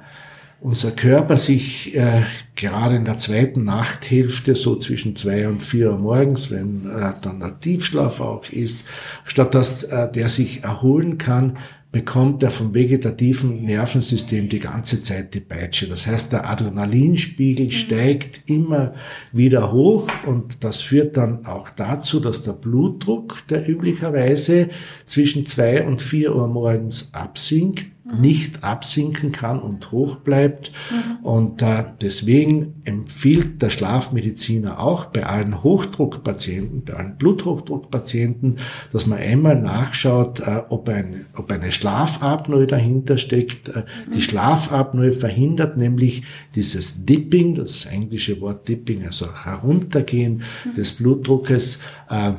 unser 0.60 0.90
Körper 0.90 1.36
sich 1.36 1.94
äh, 1.94 2.22
gerade 2.56 2.96
in 2.96 3.04
der 3.04 3.18
zweiten 3.18 3.64
Nachthälfte, 3.64 4.56
so 4.56 4.76
zwischen 4.76 5.14
zwei 5.14 5.48
und 5.48 5.62
vier 5.62 5.92
Uhr 5.92 5.98
morgens, 5.98 6.50
wenn 6.50 6.90
äh, 6.90 7.12
dann 7.20 7.40
der 7.40 7.60
Tiefschlaf 7.60 8.20
auch 8.20 8.48
ist, 8.50 8.84
statt 9.24 9.54
dass 9.54 9.84
äh, 9.84 10.10
der 10.10 10.28
sich 10.28 10.64
erholen 10.64 11.16
kann, 11.16 11.58
bekommt 11.90 12.42
er 12.42 12.50
vom 12.50 12.74
vegetativen 12.74 13.64
Nervensystem 13.64 14.50
die 14.50 14.58
ganze 14.58 15.02
Zeit 15.02 15.32
die 15.32 15.40
Peitsche. 15.40 15.86
Das 15.86 16.06
heißt, 16.06 16.32
der 16.32 16.50
Adrenalinspiegel 16.50 17.66
mhm. 17.66 17.70
steigt 17.70 18.42
immer 18.46 18.94
wieder 19.32 19.72
hoch 19.72 20.08
und 20.26 20.64
das 20.64 20.82
führt 20.82 21.16
dann 21.16 21.46
auch 21.46 21.70
dazu, 21.70 22.20
dass 22.20 22.42
der 22.42 22.52
Blutdruck, 22.52 23.46
der 23.48 23.66
üblicherweise 23.66 24.68
zwischen 25.06 25.46
zwei 25.46 25.86
und 25.86 26.02
vier 26.02 26.36
Uhr 26.36 26.48
morgens 26.48 27.10
absinkt, 27.14 27.86
nicht 28.10 28.64
absinken 28.64 29.32
kann 29.32 29.58
und 29.58 29.92
hoch 29.92 30.16
bleibt. 30.16 30.72
Mhm. 30.90 31.24
Und 31.24 31.62
äh, 31.62 31.84
deswegen 32.00 32.76
empfiehlt 32.84 33.60
der 33.60 33.70
Schlafmediziner 33.70 34.80
auch 34.80 35.06
bei 35.06 35.26
allen 35.26 35.62
Hochdruckpatienten, 35.62 36.84
bei 36.84 36.94
allen 36.94 37.16
Bluthochdruckpatienten, 37.18 38.58
dass 38.92 39.06
man 39.06 39.18
einmal 39.18 39.60
nachschaut, 39.60 40.40
äh, 40.40 40.62
ob, 40.70 40.88
ein, 40.88 41.26
ob 41.34 41.52
eine 41.52 41.70
Schlafapnoe 41.70 42.66
dahinter 42.66 43.18
steckt. 43.18 43.68
Äh, 43.68 43.80
mhm. 43.80 44.12
Die 44.14 44.22
Schlafapnoe 44.22 45.12
verhindert 45.12 45.76
nämlich 45.76 46.22
dieses 46.54 47.04
Dipping, 47.04 47.54
das 47.54 47.84
englische 47.84 48.40
Wort 48.40 48.68
Dipping, 48.68 49.04
also 49.06 49.26
heruntergehen 49.44 50.42
mhm. 50.64 50.74
des 50.74 50.92
Blutdruckes. 50.92 51.78
Äh, 52.08 52.32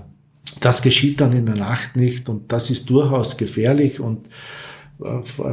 das 0.61 0.81
geschieht 0.81 1.21
dann 1.21 1.33
in 1.33 1.45
der 1.45 1.55
Nacht 1.55 1.95
nicht 1.95 2.27
und 2.27 2.51
das 2.51 2.71
ist 2.71 2.89
durchaus 2.89 3.38
gefährlich 3.38 3.99
und 3.99 4.27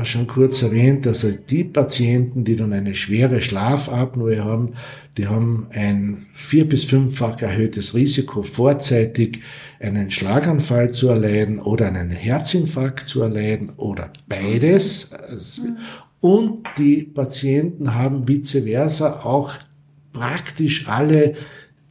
schon 0.03 0.27
kurz 0.27 0.63
erwähnt, 0.63 1.07
also 1.07 1.31
die 1.31 1.63
Patienten, 1.63 2.43
die 2.43 2.57
dann 2.57 2.73
eine 2.73 2.97
schwere 2.97 3.41
Schlafapnoe 3.41 4.43
haben, 4.43 4.73
die 5.17 5.29
haben 5.29 5.69
ein 5.71 6.27
vier- 6.33 6.69
bis 6.69 6.85
fünffach 6.85 7.41
erhöhtes 7.41 7.95
Risiko, 7.95 8.43
vorzeitig 8.43 9.41
einen 9.79 10.11
Schlaganfall 10.11 10.91
zu 10.91 11.09
erleiden 11.09 11.61
oder 11.61 11.87
einen 11.87 12.11
Herzinfarkt 12.11 13.07
zu 13.07 13.23
erleiden 13.23 13.71
oder 13.77 14.13
beides. 14.29 15.11
Und 16.21 16.67
die 16.77 17.05
Patienten 17.05 17.95
haben 17.95 18.27
vice 18.27 18.65
versa 18.65 19.21
auch 19.21 19.55
praktisch 20.13 20.89
alle 20.89 21.35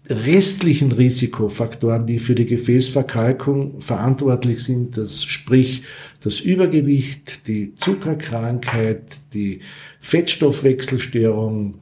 restlichen 0.09 0.91
Risikofaktoren, 0.91 2.05
die 2.05 2.19
für 2.19 2.35
die 2.35 2.45
Gefäßverkalkung 2.45 3.81
verantwortlich 3.81 4.63
sind, 4.63 4.97
das 4.97 5.24
sprich 5.24 5.83
das 6.21 6.39
Übergewicht, 6.39 7.47
die 7.47 7.75
Zuckerkrankheit, 7.75 9.17
die 9.33 9.62
Fettstoffwechselstörung, 10.00 11.81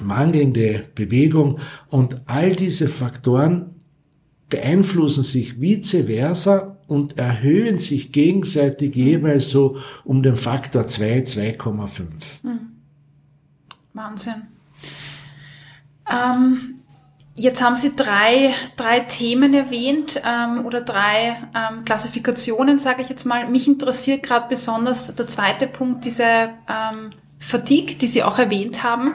mangelnde 0.00 0.84
Bewegung 0.94 1.58
und 1.88 2.20
all 2.26 2.54
diese 2.54 2.88
Faktoren 2.88 3.74
beeinflussen 4.48 5.24
sich 5.24 5.60
vice 5.60 6.06
versa 6.06 6.78
und 6.86 7.18
erhöhen 7.18 7.78
sich 7.78 8.12
gegenseitig 8.12 8.96
jeweils 8.96 9.50
so 9.50 9.76
um 10.04 10.22
den 10.22 10.36
Faktor 10.36 10.86
2, 10.86 11.20
2,5. 11.20 12.02
Hm. 12.42 12.58
Wahnsinn. 13.92 14.42
Ähm, 16.10 16.77
Jetzt 17.38 17.62
haben 17.62 17.76
Sie 17.76 17.94
drei, 17.94 18.52
drei 18.74 18.98
Themen 18.98 19.54
erwähnt 19.54 20.20
ähm, 20.24 20.66
oder 20.66 20.80
drei 20.80 21.40
ähm, 21.54 21.84
Klassifikationen, 21.84 22.80
sage 22.80 23.02
ich 23.02 23.08
jetzt 23.08 23.26
mal. 23.26 23.46
Mich 23.48 23.68
interessiert 23.68 24.24
gerade 24.24 24.48
besonders 24.48 25.14
der 25.14 25.28
zweite 25.28 25.68
Punkt, 25.68 26.04
diese 26.04 26.24
ähm, 26.24 27.10
Fatigue, 27.38 27.94
die 27.94 28.08
Sie 28.08 28.24
auch 28.24 28.40
erwähnt 28.40 28.82
haben. 28.82 29.14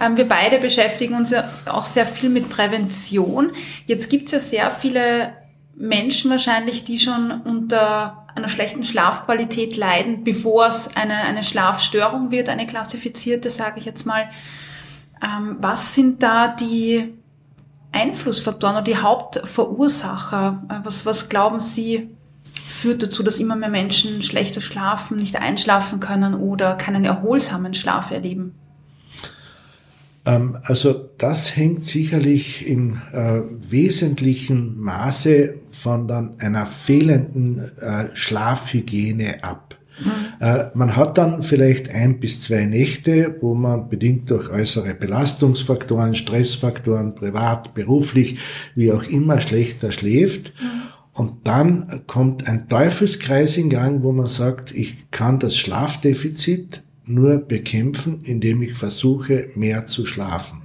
Ähm, 0.00 0.16
wir 0.16 0.26
beide 0.26 0.58
beschäftigen 0.58 1.14
uns 1.14 1.32
ja 1.32 1.50
auch 1.66 1.84
sehr 1.84 2.06
viel 2.06 2.30
mit 2.30 2.48
Prävention. 2.48 3.52
Jetzt 3.84 4.08
gibt 4.08 4.28
es 4.28 4.32
ja 4.32 4.38
sehr 4.40 4.70
viele 4.70 5.34
Menschen 5.74 6.30
wahrscheinlich, 6.30 6.84
die 6.84 6.98
schon 6.98 7.42
unter 7.42 8.26
einer 8.34 8.48
schlechten 8.48 8.84
Schlafqualität 8.84 9.76
leiden, 9.76 10.24
bevor 10.24 10.68
es 10.68 10.96
eine, 10.96 11.14
eine 11.14 11.42
Schlafstörung 11.42 12.30
wird, 12.30 12.48
eine 12.48 12.64
klassifizierte, 12.64 13.50
sage 13.50 13.80
ich 13.80 13.84
jetzt 13.84 14.06
mal. 14.06 14.30
Ähm, 15.22 15.58
was 15.60 15.94
sind 15.94 16.22
da 16.22 16.48
die 16.48 17.19
Einflussfaktoren 17.92 18.76
oder 18.76 18.84
die 18.84 18.96
Hauptverursacher? 18.96 20.62
Äh, 20.68 20.74
was, 20.84 21.06
was 21.06 21.28
glauben 21.28 21.60
Sie, 21.60 22.08
führt 22.66 23.02
dazu, 23.02 23.22
dass 23.22 23.40
immer 23.40 23.56
mehr 23.56 23.68
Menschen 23.68 24.22
schlechter 24.22 24.60
schlafen, 24.60 25.18
nicht 25.18 25.36
einschlafen 25.40 26.00
können 26.00 26.34
oder 26.34 26.76
keinen 26.76 27.04
erholsamen 27.04 27.74
Schlaf 27.74 28.10
erleben? 28.10 28.54
Ähm, 30.24 30.58
also 30.62 31.10
das 31.18 31.56
hängt 31.56 31.84
sicherlich 31.84 32.66
in 32.66 33.00
äh, 33.12 33.42
wesentlichem 33.60 34.78
Maße 34.78 35.54
von 35.70 36.08
dann 36.08 36.38
einer 36.40 36.66
fehlenden 36.66 37.58
äh, 37.78 38.14
Schlafhygiene 38.14 39.42
ab. 39.42 39.69
Mhm. 40.04 40.70
Man 40.74 40.96
hat 40.96 41.18
dann 41.18 41.42
vielleicht 41.42 41.90
ein 41.90 42.20
bis 42.20 42.42
zwei 42.42 42.64
Nächte, 42.64 43.36
wo 43.40 43.54
man 43.54 43.88
bedingt 43.88 44.30
durch 44.30 44.50
äußere 44.50 44.94
Belastungsfaktoren, 44.94 46.14
Stressfaktoren, 46.14 47.14
privat, 47.14 47.74
beruflich, 47.74 48.38
wie 48.74 48.92
auch 48.92 49.04
immer, 49.04 49.40
schlechter 49.40 49.92
schläft. 49.92 50.54
Mhm. 50.60 50.80
Und 51.12 51.46
dann 51.46 52.02
kommt 52.06 52.48
ein 52.48 52.68
Teufelskreis 52.68 53.56
in 53.56 53.68
Gang, 53.68 54.02
wo 54.02 54.12
man 54.12 54.26
sagt, 54.26 54.72
ich 54.74 55.10
kann 55.10 55.38
das 55.38 55.56
Schlafdefizit 55.56 56.82
nur 57.04 57.38
bekämpfen, 57.38 58.20
indem 58.22 58.62
ich 58.62 58.74
versuche, 58.74 59.48
mehr 59.54 59.86
zu 59.86 60.06
schlafen. 60.06 60.62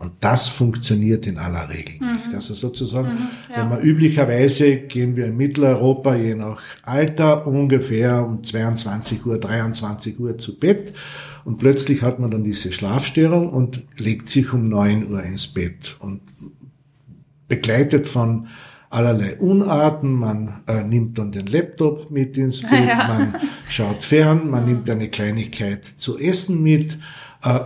Und 0.00 0.12
das 0.20 0.48
funktioniert 0.48 1.26
in 1.26 1.36
aller 1.36 1.68
Regel 1.68 1.96
mhm. 2.00 2.14
nicht. 2.14 2.34
Also 2.34 2.54
sozusagen, 2.54 3.12
mhm, 3.12 3.28
ja. 3.50 3.58
wenn 3.58 3.68
man 3.68 3.80
üblicherweise 3.82 4.76
gehen 4.76 5.14
wir 5.14 5.26
in 5.26 5.36
Mitteleuropa 5.36 6.14
je 6.14 6.34
nach 6.34 6.62
Alter 6.82 7.46
ungefähr 7.46 8.24
um 8.24 8.42
22 8.42 9.26
Uhr, 9.26 9.38
23 9.38 10.18
Uhr 10.18 10.38
zu 10.38 10.58
Bett 10.58 10.94
und 11.44 11.58
plötzlich 11.58 12.00
hat 12.00 12.18
man 12.18 12.30
dann 12.30 12.44
diese 12.44 12.72
Schlafstörung 12.72 13.50
und 13.50 13.82
legt 13.98 14.30
sich 14.30 14.54
um 14.54 14.70
9 14.70 15.10
Uhr 15.10 15.22
ins 15.22 15.48
Bett 15.48 15.96
und 15.98 16.22
begleitet 17.46 18.06
von 18.06 18.48
allerlei 18.88 19.36
Unarten. 19.36 20.14
Man 20.14 20.62
äh, 20.66 20.82
nimmt 20.82 21.18
dann 21.18 21.30
den 21.30 21.46
Laptop 21.46 22.10
mit 22.10 22.38
ins 22.38 22.62
Bett, 22.70 22.88
ja. 22.88 23.06
man 23.06 23.34
schaut 23.68 24.02
fern, 24.02 24.48
man 24.48 24.64
nimmt 24.64 24.88
eine 24.88 25.08
Kleinigkeit 25.08 25.84
zu 25.84 26.18
essen 26.18 26.62
mit 26.62 26.96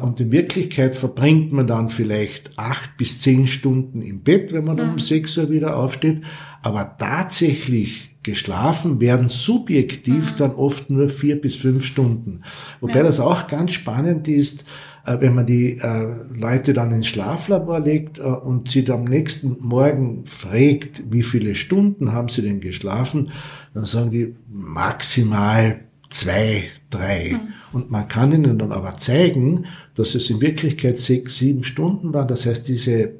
und 0.03 0.21
in 0.21 0.31
Wirklichkeit 0.31 0.95
verbringt 0.95 1.53
man 1.53 1.67
dann 1.67 1.89
vielleicht 1.89 2.53
acht 2.57 2.97
bis 2.97 3.21
zehn 3.21 3.47
Stunden 3.47 4.03
im 4.03 4.23
Bett, 4.23 4.53
wenn 4.53 4.65
man 4.65 4.77
mhm. 4.77 4.93
um 4.93 4.99
sechs 4.99 5.37
Uhr 5.37 5.51
wieder 5.51 5.77
aufsteht. 5.77 6.23
Aber 6.63 6.97
tatsächlich 6.97 8.15
geschlafen 8.23 9.01
werden 9.01 9.29
subjektiv 9.29 10.33
mhm. 10.33 10.37
dann 10.39 10.51
oft 10.53 10.91
nur 10.91 11.09
vier 11.09 11.41
bis 11.41 11.57
fünf 11.57 11.85
Stunden. 11.85 12.41
Wobei 12.81 12.99
ja. 12.99 13.03
das 13.03 13.21
auch 13.21 13.49
ganz 13.49 13.73
spannend 13.73 14.29
ist, 14.29 14.65
äh, 15.07 15.17
wenn 15.21 15.35
man 15.35 15.47
die 15.47 15.79
äh, 15.79 16.15
Leute 16.33 16.73
dann 16.73 16.93
ins 16.93 17.09
Schlaflabor 17.09 17.81
legt 17.81 18.19
und 18.19 18.69
sie 18.69 18.85
dann 18.85 19.01
am 19.01 19.05
nächsten 19.05 19.57
Morgen 19.61 20.25
fragt, 20.25 21.03
wie 21.11 21.23
viele 21.23 21.55
Stunden 21.55 22.13
haben 22.13 22.29
sie 22.29 22.43
denn 22.43 22.61
geschlafen, 22.61 23.31
dann 23.75 23.85
sagen 23.85 24.11
die 24.11 24.35
maximal 24.49 25.81
zwei, 26.11 26.65
drei. 26.91 27.33
Mhm. 27.35 27.53
Und 27.75 27.91
man 27.91 28.07
kann 28.07 28.33
ihnen 28.33 28.57
dann 28.59 28.71
aber 28.71 28.97
zeigen, 28.97 29.67
dass 29.95 30.15
es 30.15 30.31
in 30.31 30.41
Wirklichkeit 30.41 30.97
sechs, 30.97 31.39
sieben 31.39 31.65
Stunden 31.65 32.15
waren. 32.15 32.29
Das 32.29 32.47
heißt, 32.47 32.69
diese 32.69 33.15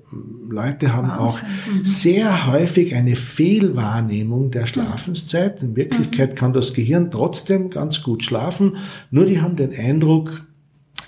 Leute 0.49 0.95
haben 0.95 1.09
Wahnsinn. 1.09 1.27
auch 1.27 1.43
mhm. 1.73 1.85
sehr 1.85 2.47
häufig 2.47 2.95
eine 2.95 3.17
Fehlwahrnehmung 3.17 4.53
der 4.53 4.67
Schlafenszeit. 4.67 5.61
In 5.61 5.75
Wirklichkeit 5.75 6.33
mhm. 6.33 6.37
kann 6.37 6.53
das 6.53 6.73
Gehirn 6.73 7.11
trotzdem 7.11 7.69
ganz 7.69 8.03
gut 8.05 8.23
schlafen, 8.23 8.77
nur 9.11 9.27
die 9.27 9.41
haben 9.41 9.57
den 9.57 9.75
Eindruck, 9.75 10.47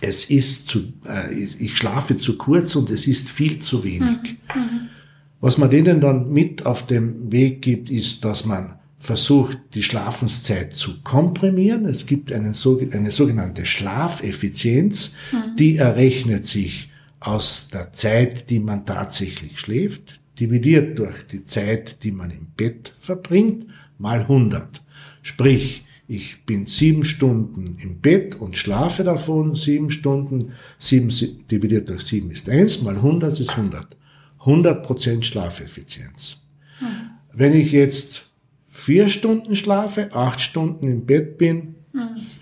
es 0.00 0.24
ist 0.26 0.68
zu, 0.68 0.80
äh, 1.06 1.32
ich 1.32 1.76
schlafe 1.76 2.18
zu 2.18 2.36
kurz 2.36 2.74
und 2.76 2.90
es 2.90 3.06
ist 3.06 3.30
viel 3.30 3.60
zu 3.60 3.84
wenig. 3.84 4.36
Mhm. 4.54 4.88
Was 5.40 5.56
man 5.56 5.70
denen 5.70 6.00
dann 6.00 6.32
mit 6.32 6.66
auf 6.66 6.86
dem 6.86 7.30
Weg 7.30 7.62
gibt, 7.62 7.90
ist, 7.90 8.24
dass 8.24 8.44
man 8.44 8.74
versucht, 8.98 9.58
die 9.74 9.82
Schlafenszeit 9.82 10.72
zu 10.72 11.02
komprimieren. 11.02 11.84
Es 11.84 12.06
gibt 12.06 12.32
einen, 12.32 12.54
eine 12.92 13.10
sogenannte 13.10 13.66
Schlafeffizienz, 13.66 15.16
mhm. 15.32 15.56
die 15.56 15.76
errechnet 15.76 16.46
sich 16.46 16.90
aus 17.20 17.68
der 17.72 17.92
Zeit, 17.92 18.50
die 18.50 18.60
man 18.60 18.86
tatsächlich 18.86 19.58
schläft, 19.58 20.20
dividiert 20.38 20.98
durch 20.98 21.26
die 21.26 21.44
Zeit, 21.44 22.02
die 22.02 22.12
man 22.12 22.30
im 22.30 22.46
Bett 22.56 22.92
verbringt, 22.98 23.66
mal 23.98 24.20
100. 24.20 24.82
Sprich, 25.22 25.84
ich 26.08 26.44
bin 26.44 26.66
sieben 26.66 27.04
Stunden 27.04 27.78
im 27.80 28.00
Bett 28.00 28.36
und 28.36 28.56
schlafe 28.56 29.02
davon 29.02 29.56
sieben 29.56 29.90
Stunden. 29.90 30.52
Sieben 30.78 31.10
dividiert 31.50 31.88
durch 31.88 32.02
sieben 32.02 32.30
ist 32.30 32.48
eins, 32.48 32.80
mal 32.82 32.94
100 32.94 33.40
ist 33.40 33.50
100. 33.50 33.96
100 34.40 34.86
Prozent 34.86 35.26
Schlafeffizienz. 35.26 36.38
Mhm. 36.80 36.86
Wenn 37.32 37.54
ich 37.54 37.72
jetzt 37.72 38.25
vier 38.76 39.08
Stunden 39.08 39.56
schlafe, 39.56 40.12
acht 40.12 40.40
Stunden 40.40 40.86
im 40.86 41.06
Bett 41.06 41.38
bin, 41.38 41.76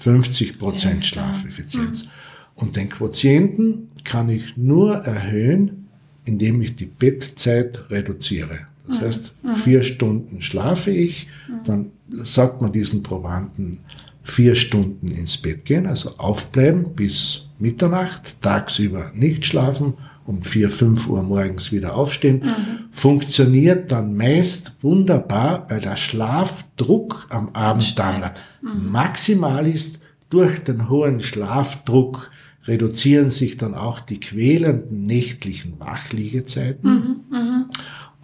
50 0.01 0.59
Prozent 0.59 1.07
Schlafeffizienz. 1.07 2.09
Und 2.57 2.77
den 2.77 2.89
Quotienten 2.89 3.89
kann 4.03 4.29
ich 4.29 4.57
nur 4.57 4.97
erhöhen, 4.97 5.89
indem 6.25 6.61
ich 6.61 6.75
die 6.75 6.87
Bettzeit 6.87 7.91
reduziere. 7.91 8.67
Das 8.87 8.97
mhm. 8.97 9.01
heißt, 9.03 9.33
mhm. 9.43 9.55
vier 9.55 9.83
Stunden 9.83 10.41
schlafe 10.41 10.91
ich, 10.91 11.29
dann 11.65 11.93
sagt 12.23 12.61
man 12.61 12.73
diesen 12.73 13.03
Probanden 13.03 13.79
vier 14.23 14.55
Stunden 14.57 15.07
ins 15.09 15.37
Bett 15.37 15.65
gehen, 15.65 15.87
also 15.87 16.17
aufbleiben 16.17 16.95
bis 16.95 17.44
Mitternacht, 17.59 18.41
tagsüber 18.43 19.13
nicht 19.15 19.47
schlafen 19.47 19.95
um 20.27 20.43
vier, 20.43 20.71
fünf 20.71 21.09
Uhr 21.09 21.23
morgens 21.23 21.71
wieder 21.71 21.95
aufstehen, 21.97 22.43
mhm. 22.45 22.85
funktioniert 22.91 23.93
dann 23.93 24.17
meist 24.17 24.73
wunderbar, 24.83 25.67
weil 25.69 25.81
der 25.81 25.97
Schlafdruck 25.97 27.27
am 27.31 27.51
Abend 27.53 27.99
dann 27.99 28.23
mhm. 28.63 28.91
maximal 28.91 29.67
ist, 29.67 30.01
durch 30.31 30.65
den 30.65 30.89
hohen 30.89 31.21
Schlafdruck 31.21 32.31
reduzieren 32.67 33.31
sich 33.31 33.59
dann 33.59 33.75
auch 33.75 34.01
die 34.01 34.19
quälenden 34.19 35.03
nächtlichen 35.03 35.79
Wachliegezeiten. 35.79 36.91
Mhm, 37.31 37.37
mh. 37.37 37.64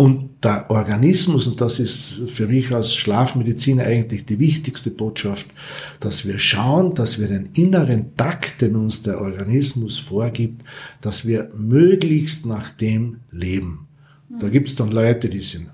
Und 0.01 0.43
der 0.43 0.71
Organismus, 0.71 1.47
und 1.47 1.61
das 1.61 1.79
ist 1.79 2.23
für 2.25 2.47
mich 2.47 2.73
als 2.73 2.95
Schlafmediziner 2.95 3.85
eigentlich 3.85 4.25
die 4.25 4.39
wichtigste 4.39 4.91
Botschaft, 4.91 5.49
dass 6.01 6.27
wir 6.27 6.39
schauen, 6.39 6.95
dass 6.95 7.21
wir 7.21 7.29
den 7.29 7.51
inneren 7.53 8.17
Takt, 8.17 8.63
den 8.63 8.77
uns 8.77 9.03
der 9.03 9.21
Organismus 9.21 9.99
vorgibt, 9.99 10.63
dass 11.03 11.27
wir 11.27 11.51
möglichst 11.55 12.47
nach 12.47 12.71
dem 12.71 13.19
leben. 13.31 13.89
Da 14.41 14.49
gibt 14.49 14.71
es 14.71 14.75
dann 14.75 14.91
Leute, 14.91 15.29
die 15.29 15.43
sind 15.43 15.67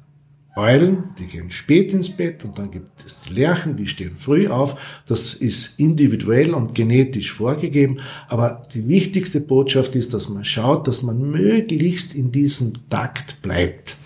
Eulen, 0.56 1.11
die 1.21 1.26
gehen 1.26 1.50
spät 1.50 1.92
ins 1.92 2.11
Bett 2.11 2.45
und 2.45 2.59
dann 2.59 2.73
gibt 2.73 3.04
es 3.06 3.21
die 3.21 3.35
Lerchen, 3.35 3.76
die 3.76 3.87
stehen 3.87 4.16
früh 4.16 4.49
auf. 4.49 5.04
Das 5.06 5.35
ist 5.35 5.78
individuell 5.78 6.52
und 6.52 6.75
genetisch 6.75 7.30
vorgegeben. 7.30 8.00
Aber 8.26 8.66
die 8.75 8.88
wichtigste 8.88 9.40
Botschaft 9.40 9.95
ist, 9.95 10.14
dass 10.14 10.28
man 10.28 10.45
schaut, 10.45 10.88
dass 10.88 11.04
man 11.04 11.30
möglichst 11.30 12.12
in 12.12 12.33
diesem 12.33 12.73
Takt 12.88 13.40
bleibt. 13.40 13.97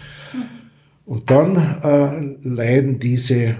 Und 1.10 1.28
dann 1.28 1.56
äh, 1.56 2.48
leiden 2.48 3.00
diese 3.00 3.56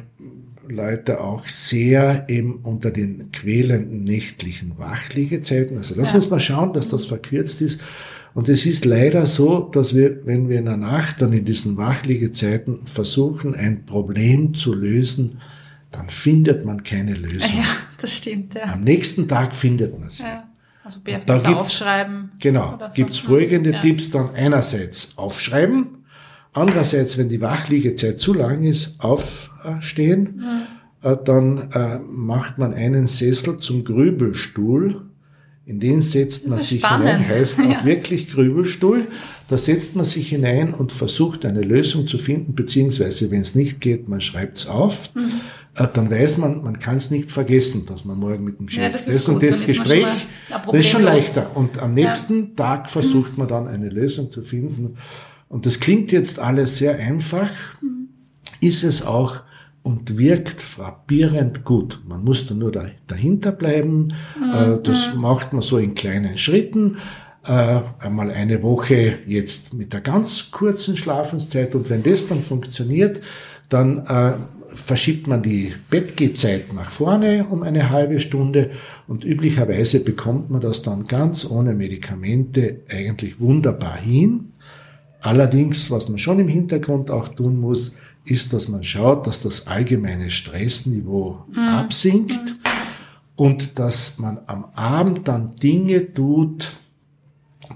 Leute 0.69 1.21
auch 1.21 1.49
sehr 1.49 2.27
eben 2.29 2.61
unter 2.63 2.93
den 2.93 3.33
quälenden 3.33 4.05
nächtlichen 4.05 4.79
Wachliegezeiten. 4.79 5.77
Also 5.77 5.97
das 5.97 6.11
ja. 6.11 6.19
muss 6.19 6.31
man 6.31 6.39
schauen, 6.39 6.73
dass 6.75 6.87
das 6.87 7.07
verkürzt 7.07 7.61
ist. 7.61 7.81
Und 8.35 8.49
es 8.49 8.67
ist 8.67 8.85
leider 8.85 9.27
so, 9.27 9.63
dass 9.63 9.97
wir, 9.97 10.25
wenn 10.27 10.49
wir 10.49 10.61
in 10.61 10.67
der 10.67 10.77
Nacht 10.77 11.23
dann 11.23 11.33
in 11.33 11.45
diesen 11.45 11.77
Wachliegezeiten 11.77 12.87
versuchen, 12.87 13.57
ein 13.57 13.85
Problem 13.85 14.55
zu 14.55 14.73
lösen, 14.73 15.41
dann 15.91 16.09
findet 16.09 16.65
man 16.65 16.85
keine 16.85 17.15
Lösung. 17.15 17.41
Ja, 17.41 17.77
das 18.01 18.17
stimmt, 18.17 18.55
ja. 18.55 18.73
Am 18.73 18.83
nächsten 18.83 19.27
Tag 19.27 19.57
findet 19.57 19.99
man 19.99 20.09
sie. 20.09 20.23
Ja. 20.23 20.49
Also 20.85 21.01
gibt's, 21.01 21.45
aufschreiben. 21.45 22.31
Genau, 22.39 22.79
so. 22.79 22.95
gibt's 22.95 23.19
folgende 23.19 23.73
ja. 23.73 23.81
Tipps 23.81 24.09
dann 24.13 24.37
einerseits 24.37 25.15
aufschreiben, 25.17 26.00
andererseits, 26.53 27.19
wenn 27.19 27.29
die 27.29 27.41
Wachliegezeit 27.41 28.21
zu 28.21 28.35
lang 28.35 28.63
ist, 28.63 29.01
aufstehen, 29.01 30.67
mhm. 31.03 31.19
dann 31.25 31.71
äh, 31.73 31.99
macht 31.99 32.59
man 32.59 32.75
einen 32.75 33.07
Sessel 33.07 33.59
zum 33.59 33.85
Grübelstuhl 33.85 35.11
in 35.71 35.79
den 35.79 36.03
setzt 36.03 36.49
man 36.49 36.59
sich 36.59 36.81
spannend. 36.81 37.09
hinein, 37.09 37.29
heißt 37.29 37.61
auch 37.61 37.71
ja. 37.71 37.85
wirklich 37.85 38.29
Grübelstuhl. 38.29 39.07
Da 39.47 39.57
setzt 39.57 39.95
man 39.95 40.05
sich 40.05 40.31
hinein 40.31 40.75
und 40.75 40.91
versucht 40.91 41.45
eine 41.45 41.61
Lösung 41.61 42.09
zu 42.09 42.19
finden, 42.19 42.57
beziehungsweise 42.57 43.31
wenn 43.31 43.43
es 43.43 43.55
nicht 43.55 43.81
geht, 43.81 44.09
man 44.09 44.21
schreibt 44.21 44.59
es 44.59 44.67
auf. 44.67 45.15
Mhm. 45.15 45.31
Äh, 45.77 45.87
dann 45.93 46.11
weiß 46.11 46.39
man, 46.39 46.65
man 46.65 46.81
kann 46.81 46.97
es 46.97 47.13
nicht 47.13 47.31
vergessen, 47.31 47.87
dass 47.87 48.05
man 48.05 48.19
morgen 48.19 48.43
mit 48.43 48.59
dem 48.59 48.69
Chef 48.69 48.83
ja, 48.83 48.89
das, 48.89 49.07
das 49.07 49.29
und 49.29 49.41
das 49.45 49.65
Gespräch, 49.65 50.09
das 50.49 50.75
ist 50.75 50.89
schon 50.89 51.05
leichter. 51.05 51.55
Und 51.55 51.79
am 51.79 51.95
nächsten 51.95 52.41
ja. 52.41 52.51
Tag 52.57 52.91
versucht 52.91 53.39
man 53.39 53.47
dann 53.47 53.69
eine 53.69 53.91
Lösung 53.91 54.33
zu 54.33 54.43
finden. 54.43 54.97
Und 55.51 55.67
das 55.67 55.81
klingt 55.81 56.13
jetzt 56.13 56.39
alles 56.39 56.79
sehr 56.79 56.97
einfach, 56.97 57.51
ist 58.61 58.85
es 58.85 59.05
auch 59.05 59.41
und 59.83 60.17
wirkt 60.17 60.61
frappierend 60.61 61.65
gut. 61.65 62.01
Man 62.07 62.23
muss 62.23 62.47
da 62.47 62.55
nur 62.55 62.71
dahinter 62.71 63.51
bleiben. 63.51 64.15
Mhm. 64.39 64.79
Das 64.85 65.13
macht 65.17 65.53
man 65.53 65.63
so 65.63 65.79
in 65.79 65.95
kleinen 65.95 66.37
Schritten. 66.37 66.99
Äh, 67.45 67.81
einmal 67.99 68.31
eine 68.31 68.63
Woche 68.63 69.19
jetzt 69.27 69.75
mit 69.75 69.93
der 69.93 70.03
ganz 70.03 70.53
kurzen 70.53 70.97
Schlafenszeit 70.97 71.75
und 71.75 71.91
wenn 71.91 72.05
das 72.05 72.29
dann 72.29 72.45
funktioniert, 72.45 73.21
dann 73.69 74.07
äh, 74.07 74.35
verschiebt 74.69 75.27
man 75.27 75.43
die 75.43 75.75
Bettgehzeit 75.91 76.73
nach 76.73 76.91
vorne 76.91 77.47
um 77.51 77.65
eine 77.65 77.91
halbe 77.91 78.21
Stunde 78.21 78.71
und 79.09 79.25
üblicherweise 79.25 80.05
bekommt 80.05 80.51
man 80.51 80.61
das 80.61 80.83
dann 80.83 81.09
ganz 81.09 81.51
ohne 81.51 81.75
Medikamente 81.75 82.83
eigentlich 82.89 83.41
wunderbar 83.41 83.97
hin. 83.97 84.50
Allerdings, 85.21 85.91
was 85.91 86.09
man 86.09 86.19
schon 86.19 86.39
im 86.39 86.49
Hintergrund 86.49 87.11
auch 87.11 87.29
tun 87.29 87.61
muss, 87.61 87.95
ist, 88.25 88.53
dass 88.53 88.69
man 88.69 88.83
schaut, 88.83 89.27
dass 89.27 89.43
das 89.43 89.67
allgemeine 89.67 90.31
Stressniveau 90.31 91.45
mhm. 91.51 91.59
absinkt 91.59 92.57
und 93.37 93.79
dass 93.79 94.19
man 94.19 94.41
am 94.47 94.67
Abend 94.75 95.27
dann 95.29 95.57
Dinge 95.57 96.13
tut, 96.13 96.77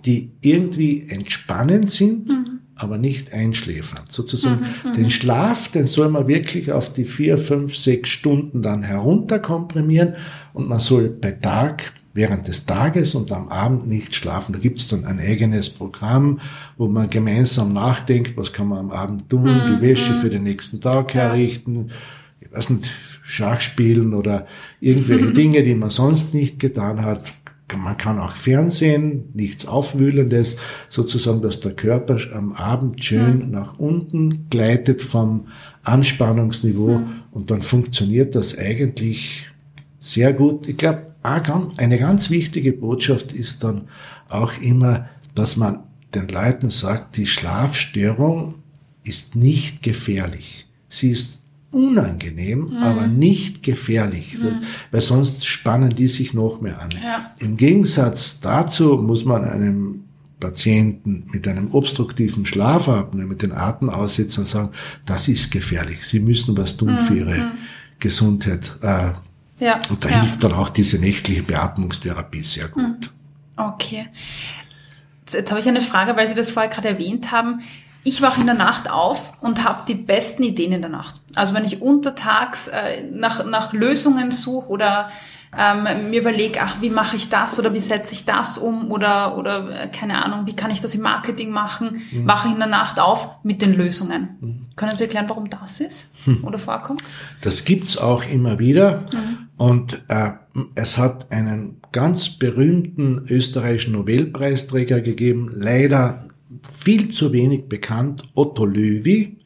die 0.04 0.32
irgendwie 0.40 1.08
entspannend 1.08 1.90
sind, 1.90 2.28
mhm. 2.28 2.60
aber 2.74 2.98
nicht 2.98 3.32
einschläfernd. 3.32 4.12
Sozusagen 4.12 4.66
mhm. 4.84 4.92
den 4.92 5.10
Schlaf, 5.10 5.68
den 5.68 5.86
soll 5.86 6.10
man 6.10 6.28
wirklich 6.28 6.72
auf 6.72 6.92
die 6.92 7.04
vier, 7.04 7.38
fünf, 7.38 7.76
sechs 7.76 8.10
Stunden 8.10 8.62
dann 8.62 8.82
herunterkomprimieren 8.82 10.14
und 10.52 10.68
man 10.68 10.78
soll 10.78 11.08
bei 11.08 11.32
Tag 11.32 11.92
während 12.14 12.46
des 12.46 12.64
Tages 12.64 13.14
und 13.16 13.32
am 13.32 13.48
Abend 13.48 13.86
nicht 13.88 14.14
schlafen. 14.14 14.52
Da 14.52 14.60
gibt 14.60 14.78
es 14.78 14.88
dann 14.88 15.04
ein 15.04 15.18
eigenes 15.18 15.68
Programm, 15.68 16.40
wo 16.78 16.86
man 16.86 17.10
gemeinsam 17.10 17.72
nachdenkt, 17.72 18.36
was 18.36 18.52
kann 18.52 18.68
man 18.68 18.78
am 18.78 18.90
Abend 18.92 19.28
tun, 19.28 19.42
mhm. 19.42 19.66
die 19.66 19.82
Wäsche 19.82 20.12
mhm. 20.12 20.18
für 20.20 20.30
den 20.30 20.44
nächsten 20.44 20.80
Tag 20.80 21.12
herrichten, 21.12 21.90
ich 22.40 22.52
weiß 22.52 22.70
nicht, 22.70 22.90
Schach 23.24 23.60
spielen 23.60 24.14
oder 24.14 24.46
irgendwelche 24.80 25.32
Dinge, 25.32 25.62
die 25.64 25.74
man 25.74 25.90
sonst 25.90 26.34
nicht 26.34 26.60
getan 26.60 27.02
hat. 27.02 27.32
Man 27.74 27.96
kann 27.96 28.20
auch 28.20 28.36
Fernsehen, 28.36 29.30
nichts 29.32 29.66
Aufwühlendes, 29.66 30.58
sozusagen, 30.90 31.42
dass 31.42 31.58
der 31.58 31.72
Körper 31.72 32.18
am 32.32 32.52
Abend 32.52 33.02
schön 33.02 33.46
mhm. 33.46 33.50
nach 33.50 33.78
unten 33.78 34.48
gleitet 34.50 35.02
vom 35.02 35.46
Anspannungsniveau 35.82 36.98
mhm. 36.98 37.06
und 37.32 37.50
dann 37.50 37.62
funktioniert 37.62 38.36
das 38.36 38.56
eigentlich 38.56 39.48
sehr 39.98 40.34
gut. 40.34 40.68
Ich 40.68 40.76
glaube, 40.76 41.13
eine 41.24 41.98
ganz 41.98 42.30
wichtige 42.30 42.72
Botschaft 42.72 43.32
ist 43.32 43.64
dann 43.64 43.88
auch 44.28 44.52
immer, 44.60 45.08
dass 45.34 45.56
man 45.56 45.80
den 46.14 46.28
Leuten 46.28 46.70
sagt, 46.70 47.16
die 47.16 47.26
Schlafstörung 47.26 48.56
ist 49.04 49.34
nicht 49.34 49.82
gefährlich. 49.82 50.66
Sie 50.88 51.10
ist 51.10 51.40
unangenehm, 51.70 52.68
mhm. 52.70 52.76
aber 52.76 53.06
nicht 53.06 53.62
gefährlich, 53.62 54.38
mhm. 54.38 54.60
weil 54.92 55.00
sonst 55.00 55.44
spannen 55.46 55.94
die 55.94 56.06
sich 56.06 56.34
noch 56.34 56.60
mehr 56.60 56.80
an. 56.80 56.90
Ja. 57.02 57.34
Im 57.38 57.56
Gegensatz 57.56 58.40
dazu 58.40 58.98
muss 58.98 59.24
man 59.24 59.44
einem 59.44 60.04
Patienten 60.38 61.24
mit 61.32 61.48
einem 61.48 61.70
obstruktiven 61.72 62.44
Schlafapnoe, 62.44 63.24
mit 63.24 63.42
den 63.42 63.52
Atemaussetzern 63.52 64.44
sagen, 64.44 64.70
das 65.06 65.26
ist 65.26 65.50
gefährlich. 65.50 66.06
Sie 66.06 66.20
müssen 66.20 66.56
was 66.56 66.76
tun 66.76 66.94
mhm. 66.94 67.00
für 67.00 67.16
ihre 67.16 67.38
mhm. 67.38 67.52
Gesundheit. 67.98 68.76
Äh, 68.82 69.14
ja, 69.64 69.80
und 69.88 70.04
da 70.04 70.10
ja. 70.10 70.20
hilft 70.20 70.44
dann 70.44 70.52
auch 70.52 70.68
diese 70.68 70.98
nächtliche 70.98 71.42
Beatmungstherapie 71.42 72.42
sehr 72.42 72.68
gut. 72.68 72.84
Hm. 72.84 72.96
Okay. 73.56 74.08
Jetzt, 75.20 75.34
jetzt 75.34 75.50
habe 75.50 75.60
ich 75.60 75.66
eine 75.66 75.80
Frage, 75.80 76.16
weil 76.16 76.26
Sie 76.26 76.34
das 76.34 76.50
vorher 76.50 76.70
gerade 76.70 76.88
erwähnt 76.88 77.32
haben. 77.32 77.62
Ich 78.02 78.20
wache 78.20 78.40
in 78.40 78.46
der 78.46 78.56
Nacht 78.56 78.90
auf 78.90 79.32
und 79.40 79.64
habe 79.64 79.84
die 79.88 79.94
besten 79.94 80.42
Ideen 80.42 80.72
in 80.72 80.82
der 80.82 80.90
Nacht. 80.90 81.14
Also 81.34 81.54
wenn 81.54 81.64
ich 81.64 81.80
untertags 81.80 82.68
äh, 82.68 83.04
nach, 83.10 83.42
nach 83.46 83.72
Lösungen 83.72 84.30
suche 84.32 84.68
oder 84.68 85.08
ähm, 85.56 86.10
mir 86.10 86.20
überlege, 86.20 86.60
ach, 86.62 86.76
wie 86.80 86.90
mache 86.90 87.16
ich 87.16 87.28
das 87.28 87.58
oder 87.58 87.72
wie 87.72 87.80
setze 87.80 88.12
ich 88.12 88.24
das 88.24 88.58
um 88.58 88.90
oder, 88.90 89.38
oder 89.38 89.84
äh, 89.84 89.88
keine 89.88 90.22
Ahnung, 90.22 90.46
wie 90.46 90.56
kann 90.56 90.70
ich 90.70 90.80
das 90.80 90.94
im 90.94 91.02
Marketing 91.02 91.50
machen, 91.50 92.02
mhm. 92.10 92.26
wache 92.26 92.48
ich 92.48 92.54
in 92.54 92.58
der 92.58 92.68
Nacht 92.68 93.00
auf 93.00 93.42
mit 93.42 93.62
den 93.62 93.74
Lösungen. 93.74 94.36
Mhm. 94.40 94.66
Können 94.76 94.96
Sie 94.96 95.04
erklären, 95.04 95.28
warum 95.28 95.48
das 95.48 95.80
ist 95.80 96.08
mhm. 96.26 96.44
oder 96.44 96.58
vorkommt? 96.58 97.02
Das 97.40 97.64
gibt's 97.64 97.96
auch 97.96 98.24
immer 98.24 98.58
wieder 98.58 99.04
mhm. 99.12 99.43
Und 99.56 100.02
äh, 100.08 100.30
es 100.74 100.98
hat 100.98 101.30
einen 101.32 101.80
ganz 101.92 102.30
berühmten 102.30 103.24
österreichischen 103.28 103.92
Nobelpreisträger 103.92 105.00
gegeben, 105.00 105.50
leider 105.52 106.28
viel 106.72 107.10
zu 107.10 107.32
wenig 107.32 107.68
bekannt, 107.68 108.28
Otto 108.34 108.64
Löwy, 108.64 109.38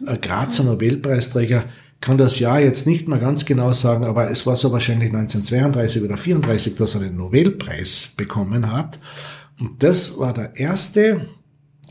mhm. 0.00 0.20
Grazer 0.20 0.64
Nobelpreisträger, 0.64 1.64
kann 2.00 2.18
das 2.18 2.40
Jahr 2.40 2.60
jetzt 2.60 2.86
nicht 2.86 3.06
mehr 3.06 3.18
ganz 3.18 3.44
genau 3.44 3.72
sagen, 3.72 4.04
aber 4.04 4.28
es 4.30 4.44
war 4.44 4.56
so 4.56 4.72
wahrscheinlich 4.72 5.12
1932 5.12 6.02
oder 6.02 6.16
34, 6.16 6.74
dass 6.74 6.94
er 6.94 7.00
den 7.00 7.16
Nobelpreis 7.16 8.10
bekommen 8.16 8.72
hat. 8.72 8.98
Und 9.60 9.82
das 9.84 10.18
war 10.18 10.34
der 10.34 10.56
erste, 10.56 11.28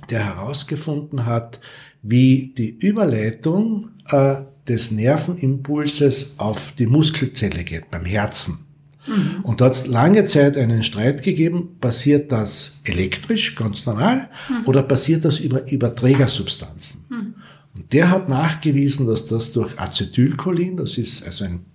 der 0.09 0.25
herausgefunden 0.25 1.25
hat, 1.25 1.61
wie 2.03 2.53
die 2.57 2.69
Überleitung 2.69 3.91
äh, 4.09 4.41
des 4.67 4.91
Nervenimpulses 4.91 6.33
auf 6.37 6.73
die 6.77 6.85
Muskelzelle 6.85 7.63
geht, 7.63 7.89
beim 7.91 8.05
Herzen. 8.05 8.59
Mhm. 9.07 9.39
Und 9.43 9.61
da 9.61 9.65
hat 9.65 9.73
es 9.73 9.87
lange 9.87 10.25
Zeit 10.25 10.57
einen 10.57 10.83
Streit 10.83 11.23
gegeben, 11.23 11.77
passiert 11.79 12.31
das 12.31 12.73
elektrisch, 12.83 13.55
ganz 13.55 13.85
normal, 13.85 14.29
mhm. 14.49 14.65
oder 14.65 14.83
passiert 14.83 15.25
das 15.25 15.39
über 15.39 15.69
Überträgersubstanzen? 15.69 17.05
Mhm. 17.09 17.33
Und 17.73 17.93
der 17.93 18.09
hat 18.09 18.29
nachgewiesen, 18.29 19.07
dass 19.07 19.25
das 19.25 19.53
durch 19.53 19.79
Acetylcholin, 19.79 20.77
das 20.77 20.97
ist 20.97 21.25
also 21.25 21.45
ein 21.45 21.65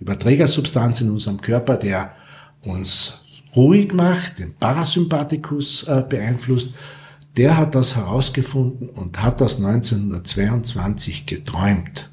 Überträgersubstanz 0.00 1.00
in 1.00 1.10
unserem 1.10 1.40
Körper, 1.40 1.76
der 1.76 2.14
uns 2.62 3.20
ruhig 3.54 3.94
macht, 3.94 4.38
den 4.38 4.54
Parasympathikus 4.54 5.84
äh, 5.84 6.04
beeinflusst, 6.06 6.74
der 7.36 7.56
hat 7.56 7.74
das 7.74 7.96
herausgefunden 7.96 8.88
und 8.88 9.22
hat 9.22 9.40
das 9.40 9.56
1922 9.56 11.26
geträumt. 11.26 12.10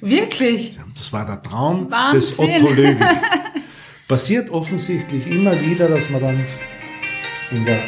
Wirklich? 0.00 0.78
Das 0.94 1.12
war 1.12 1.26
der 1.26 1.42
Traum 1.42 1.90
Wahnsinn. 1.90 2.20
des 2.20 2.38
Otto 2.38 2.72
Löwy. 2.72 2.96
passiert 4.10 4.50
offensichtlich 4.50 5.24
immer 5.28 5.52
wieder, 5.60 5.88
dass 5.88 6.10
man 6.10 6.20
dann 6.20 6.44
in 7.52 7.64
der, 7.64 7.78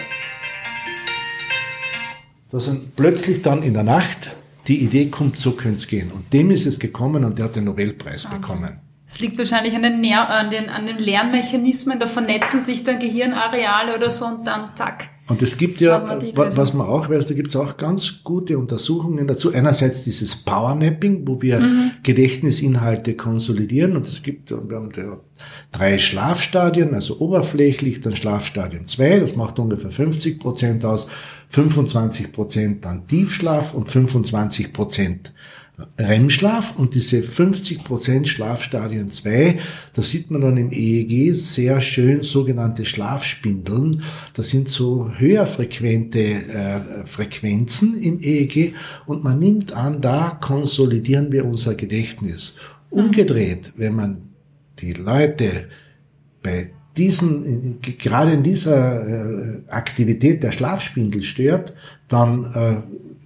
dass 2.52 2.66
dann 2.66 2.92
plötzlich 2.94 3.42
dann 3.42 3.64
in 3.64 3.74
der 3.74 3.82
Nacht 3.82 4.30
die 4.68 4.84
Idee 4.84 5.06
kommt, 5.06 5.40
so 5.40 5.50
könnte 5.50 5.78
es 5.78 5.88
gehen. 5.88 6.12
Und 6.12 6.32
dem 6.32 6.52
ist 6.52 6.64
es 6.64 6.78
gekommen 6.78 7.24
und 7.24 7.38
der 7.38 7.46
hat 7.46 7.56
den 7.56 7.64
Nobelpreis 7.64 8.26
Wahnsinn. 8.26 8.40
bekommen. 8.40 8.80
Es 9.04 9.18
liegt 9.18 9.36
wahrscheinlich 9.36 9.74
an 9.74 9.82
den, 9.82 10.14
an, 10.14 10.50
den, 10.50 10.68
an 10.68 10.86
den 10.86 10.98
Lernmechanismen, 10.98 11.98
da 11.98 12.06
vernetzen 12.06 12.60
sich 12.60 12.84
dann 12.84 13.00
Gehirnareale 13.00 13.96
oder 13.96 14.12
so 14.12 14.24
und 14.26 14.46
dann 14.46 14.76
zack. 14.76 15.10
Und 15.28 15.40
es 15.40 15.56
gibt 15.56 15.80
ja, 15.80 16.18
was 16.34 16.74
man 16.74 16.86
auch 16.86 17.08
weiß, 17.08 17.28
da 17.28 17.34
gibt 17.34 17.50
es 17.50 17.56
auch 17.56 17.76
ganz 17.76 18.24
gute 18.24 18.58
Untersuchungen 18.58 19.26
dazu. 19.28 19.52
Einerseits 19.52 20.02
dieses 20.02 20.34
Powernapping, 20.34 21.22
wo 21.26 21.40
wir 21.40 21.60
mhm. 21.60 21.92
Gedächtnisinhalte 22.02 23.14
konsolidieren 23.14 23.96
und 23.96 24.06
es 24.08 24.22
gibt, 24.24 24.50
wir 24.50 24.76
haben 24.76 24.90
drei 25.70 25.98
Schlafstadien, 25.98 26.92
also 26.94 27.20
oberflächlich, 27.20 28.00
dann 28.00 28.16
Schlafstadium 28.16 28.88
2, 28.88 29.20
das 29.20 29.36
macht 29.36 29.60
ungefähr 29.60 29.92
50 29.92 30.40
Prozent 30.40 30.84
aus, 30.84 31.06
25 31.50 32.32
Prozent 32.32 32.84
dann 32.84 33.06
Tiefschlaf 33.06 33.74
und 33.74 33.88
25 33.88 34.72
Prozent 34.72 35.32
REM-Schlaf 35.98 36.76
und 36.78 36.94
diese 36.94 37.18
50% 37.18 38.26
Schlafstadien 38.26 39.10
2, 39.10 39.58
da 39.94 40.02
sieht 40.02 40.30
man 40.30 40.42
dann 40.42 40.56
im 40.56 40.70
EEG 40.70 41.34
sehr 41.34 41.80
schön 41.80 42.22
sogenannte 42.22 42.84
Schlafspindeln. 42.84 44.02
Das 44.34 44.50
sind 44.50 44.68
so 44.68 45.10
höher 45.16 45.46
frequente 45.46 46.20
äh, 46.20 47.06
Frequenzen 47.06 48.00
im 48.00 48.20
EEG 48.20 48.74
und 49.06 49.24
man 49.24 49.38
nimmt 49.38 49.72
an, 49.72 50.00
da 50.00 50.38
konsolidieren 50.40 51.32
wir 51.32 51.44
unser 51.44 51.74
Gedächtnis. 51.74 52.56
Umgedreht, 52.90 53.72
wenn 53.76 53.96
man 53.96 54.18
die 54.78 54.92
Leute 54.92 55.68
bei 56.42 56.70
diesen, 56.96 57.80
gerade 57.80 58.32
in 58.32 58.42
dieser 58.42 59.06
äh, 59.06 59.62
Aktivität 59.68 60.42
der 60.42 60.52
Schlafspindel 60.52 61.22
stört, 61.22 61.72
dann 62.08 62.52
äh, 62.54 62.76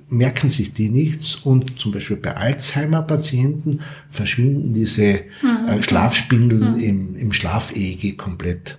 merken 0.09 0.49
sich 0.49 0.73
die 0.73 0.89
nichts 0.89 1.35
und 1.35 1.79
zum 1.81 1.93
Beispiel 1.93 2.17
bei 2.17 2.37
Alzheimer-Patienten 2.37 3.81
verschwinden 4.09 4.73
diese 4.73 5.25
mhm. 5.43 5.69
äh, 5.69 5.83
Schlafspindeln 5.83 6.75
mhm. 6.75 6.81
im, 6.81 7.17
im 7.17 7.33
Schlaf-EEG 7.33 8.17
komplett. 8.17 8.79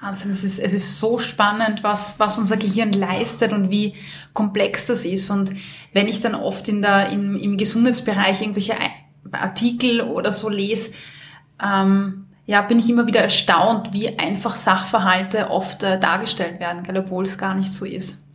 Wahnsinn, 0.00 0.30
es 0.30 0.44
ist, 0.44 0.58
es 0.58 0.72
ist 0.72 1.00
so 1.00 1.18
spannend, 1.18 1.82
was, 1.82 2.20
was 2.20 2.38
unser 2.38 2.56
Gehirn 2.56 2.92
leistet 2.92 3.52
und 3.52 3.70
wie 3.70 3.94
komplex 4.34 4.86
das 4.86 5.04
ist. 5.04 5.30
Und 5.30 5.50
wenn 5.92 6.06
ich 6.06 6.20
dann 6.20 6.34
oft 6.34 6.68
in 6.68 6.82
der, 6.82 7.10
im, 7.10 7.34
im 7.34 7.56
Gesundheitsbereich 7.56 8.40
irgendwelche 8.40 8.74
Artikel 9.32 10.00
oder 10.00 10.32
so 10.32 10.48
lese, 10.48 10.92
ähm, 11.62 12.26
ja, 12.44 12.62
bin 12.62 12.78
ich 12.78 12.88
immer 12.88 13.06
wieder 13.06 13.20
erstaunt, 13.20 13.92
wie 13.92 14.18
einfach 14.18 14.54
Sachverhalte 14.56 15.50
oft 15.50 15.82
äh, 15.82 15.98
dargestellt 15.98 16.60
werden, 16.60 16.86
obwohl 16.96 17.24
es 17.24 17.38
gar 17.38 17.54
nicht 17.54 17.72
so 17.72 17.84
ist. 17.84 18.25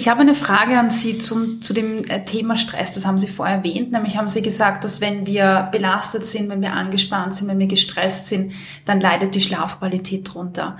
Ich 0.00 0.08
habe 0.08 0.20
eine 0.20 0.34
Frage 0.34 0.78
an 0.78 0.88
Sie 0.88 1.18
zum, 1.18 1.60
zu 1.60 1.74
dem 1.74 2.04
äh, 2.04 2.24
Thema 2.24 2.56
Stress. 2.56 2.92
Das 2.92 3.04
haben 3.04 3.18
Sie 3.18 3.26
vorher 3.26 3.56
erwähnt. 3.56 3.92
Nämlich 3.92 4.16
haben 4.16 4.30
Sie 4.30 4.40
gesagt, 4.40 4.82
dass 4.82 5.02
wenn 5.02 5.26
wir 5.26 5.68
belastet 5.72 6.24
sind, 6.24 6.48
wenn 6.48 6.62
wir 6.62 6.72
angespannt 6.72 7.34
sind, 7.34 7.48
wenn 7.48 7.58
wir 7.58 7.66
gestresst 7.66 8.28
sind, 8.28 8.54
dann 8.86 8.98
leidet 8.98 9.34
die 9.34 9.42
Schlafqualität 9.42 10.32
drunter. 10.32 10.78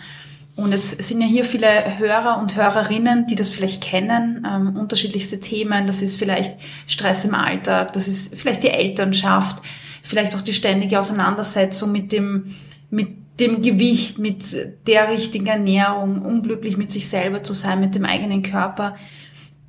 Und 0.57 0.73
jetzt 0.73 1.03
sind 1.03 1.21
ja 1.21 1.27
hier 1.27 1.45
viele 1.45 1.99
Hörer 1.99 2.39
und 2.39 2.57
Hörerinnen, 2.57 3.27
die 3.27 3.35
das 3.35 3.51
vielleicht 3.51 3.83
kennen, 3.83 4.47
ähm, 4.51 4.75
unterschiedlichste 4.75 5.39
Themen. 5.39 5.87
Das 5.87 6.01
ist 6.01 6.17
vielleicht 6.17 6.59
Stress 6.87 7.27
im 7.27 7.35
Alltag, 7.35 7.93
das 7.93 8.09
ist 8.09 8.41
vielleicht 8.41 8.63
die 8.63 8.71
Elternschaft, 8.71 9.63
vielleicht 10.03 10.35
auch 10.35 10.41
die 10.41 10.55
ständige 10.55 10.99
Auseinandersetzung 10.99 11.93
mit 11.93 12.11
dem, 12.11 12.55
mit 12.89 13.20
dem 13.41 13.63
Gewicht, 13.63 14.19
mit 14.19 14.55
der 14.87 15.09
richtigen 15.09 15.47
Ernährung, 15.47 16.23
unglücklich 16.23 16.77
mit 16.77 16.91
sich 16.91 17.09
selber 17.09 17.43
zu 17.43 17.55
sein, 17.55 17.81
mit 17.81 17.95
dem 17.95 18.05
eigenen 18.05 18.43
Körper. 18.43 18.97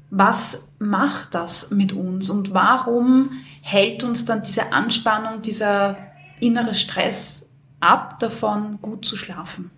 Was 0.10 0.70
macht 0.78 1.36
das 1.36 1.72
mit 1.72 1.94
uns 1.94 2.30
und 2.30 2.54
warum 2.54 3.32
hält 3.62 4.04
uns 4.04 4.26
dann 4.26 4.44
diese 4.44 4.74
Anspannung, 4.74 5.42
dieser 5.42 5.98
innere 6.40 6.74
Stress 6.74 7.50
ab, 7.80 8.20
davon 8.20 8.80
gut 8.82 9.06
zu 9.06 9.16
schlafen? 9.16 9.72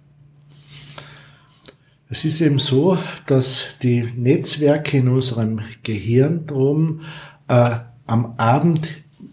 Es 2.10 2.26
ist 2.26 2.42
eben 2.42 2.60
so, 2.60 2.98
dass 3.26 3.66
die 3.82 4.04
Netzwerke 4.16 4.98
in 4.98 5.10
unserem 5.10 5.62
Gehirn 5.84 6.46
drum 6.46 7.02
äh, 7.48 7.78
am 8.06 8.36
Abend, 8.38 8.92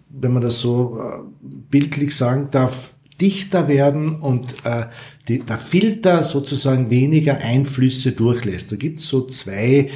wenn 0.09 0.33
man 0.33 0.43
das 0.43 0.61
so 0.61 0.99
äh, 0.99 1.21
bildlich 1.43 2.17
sagen 2.17 2.49
darf, 2.51 2.95
dichter 3.21 3.69
werden 3.69 4.17
und 4.17 4.55
äh, 4.65 4.87
die, 5.29 5.41
der 5.41 5.59
Filter 5.59 6.23
sozusagen 6.25 6.91
weniger 6.91 7.39
Einflüsse 7.39 8.13
durchlässt. 8.13 8.73
Da 8.73 8.77
gibt 8.77 9.01
es 9.01 9.09
so 9.09 9.27
zwei 9.27 9.91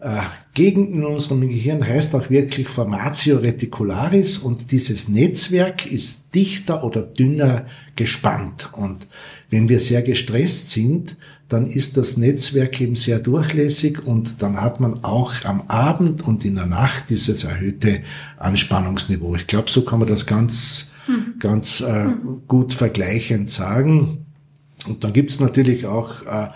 äh, 0.00 0.20
Gegenden 0.54 1.00
in 1.00 1.04
unserem 1.04 1.46
Gehirn, 1.48 1.86
heißt 1.86 2.14
auch 2.14 2.30
wirklich 2.30 2.68
Formatio 2.68 3.38
reticularis 3.38 4.38
und 4.38 4.72
dieses 4.72 5.08
Netzwerk 5.08 5.90
ist 5.90 6.34
dichter 6.34 6.84
oder 6.84 7.02
dünner 7.02 7.66
gespannt. 7.96 8.70
Und 8.72 9.06
wenn 9.48 9.68
wir 9.68 9.80
sehr 9.80 10.02
gestresst 10.02 10.70
sind, 10.70 11.16
dann 11.48 11.68
ist 11.68 11.96
das 11.96 12.16
Netzwerk 12.16 12.80
eben 12.80 12.94
sehr 12.94 13.18
durchlässig 13.18 14.06
und 14.06 14.40
dann 14.40 14.60
hat 14.60 14.80
man 14.80 15.02
auch 15.02 15.32
am 15.44 15.62
Abend 15.68 16.22
und 16.22 16.44
in 16.44 16.54
der 16.54 16.66
Nacht 16.66 17.10
dieses 17.10 17.44
erhöhte 17.44 18.02
Anspannungsniveau. 18.38 19.34
Ich 19.34 19.48
glaube, 19.48 19.68
so 19.70 19.82
kann 19.82 19.98
man 19.98 20.08
das 20.08 20.26
ganz 20.26 20.89
mhm. 21.10 21.38
ganz 21.38 21.80
äh, 21.80 22.04
mhm. 22.04 22.42
gut 22.46 22.72
vergleichend 22.72 23.50
sagen. 23.50 24.26
Und 24.86 25.04
dann 25.04 25.12
gibt 25.12 25.30
es 25.30 25.40
natürlich 25.40 25.86
auch 25.86 26.22
äh, 26.22 26.48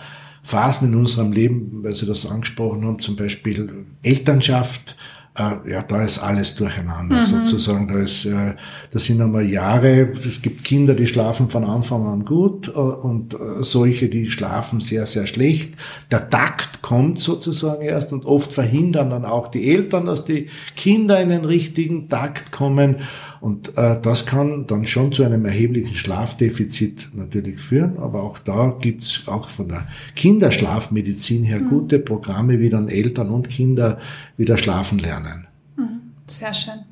Phasen 0.43 0.93
in 0.93 0.99
unserem 0.99 1.31
Leben, 1.31 1.83
weil 1.83 1.95
Sie 1.95 2.05
das 2.05 2.25
angesprochen 2.25 2.85
haben, 2.85 2.99
zum 2.99 3.15
Beispiel 3.15 3.85
Elternschaft, 4.03 4.95
äh, 5.37 5.69
ja, 5.69 5.83
da 5.83 6.03
ist 6.03 6.19
alles 6.19 6.55
durcheinander 6.55 7.17
mhm. 7.17 7.25
sozusagen. 7.25 7.89
Da 7.89 7.99
ist, 7.99 8.25
äh, 8.25 8.55
das 8.91 9.03
sind 9.03 9.21
einmal 9.21 9.45
Jahre. 9.45 10.13
Es 10.25 10.41
gibt 10.41 10.63
Kinder, 10.63 10.93
die 10.93 11.07
schlafen 11.07 11.49
von 11.49 11.65
Anfang 11.65 12.05
an 12.07 12.23
gut 12.23 12.69
äh, 12.69 12.71
und 12.71 13.35
solche, 13.59 14.07
die 14.07 14.31
schlafen 14.31 14.79
sehr, 14.79 15.05
sehr 15.05 15.27
schlecht. 15.27 15.75
Der 16.09 16.29
Takt 16.29 16.81
kommt 16.81 17.19
sozusagen 17.19 17.81
erst 17.81 18.13
und 18.13 18.25
oft 18.25 18.53
verhindern 18.53 19.09
dann 19.09 19.25
auch 19.25 19.49
die 19.49 19.69
Eltern, 19.69 20.05
dass 20.05 20.23
die 20.23 20.47
Kinder 20.77 21.19
in 21.19 21.29
den 21.29 21.43
richtigen 21.43 22.07
Takt 22.07 22.53
kommen. 22.53 22.97
Und 23.45 23.77
äh, 23.77 24.01
das 24.01 24.25
kann 24.25 24.65
dann 24.65 24.87
schon 24.87 25.11
zu 25.11 25.23
einem 25.23 25.45
erheblichen 25.45 25.93
Schlafdefizit 25.93 27.09
natürlich 27.13 27.59
führen. 27.61 27.99
Aber 27.99 28.23
auch 28.23 28.39
da 28.39 28.75
gibt's 28.81 29.21
auch 29.27 29.49
von 29.49 29.69
der 29.69 29.87
Kinderschlafmedizin 30.15 31.43
her 31.43 31.59
mhm. 31.59 31.69
gute 31.69 31.99
Programme, 31.99 32.59
wie 32.59 32.71
dann 32.71 32.87
Eltern 32.87 33.29
und 33.29 33.51
Kinder 33.51 33.99
wieder 34.35 34.57
schlafen 34.57 34.97
lernen. 34.97 35.45
Mhm. 35.77 36.01
Sehr 36.25 36.55
schön. 36.55 36.85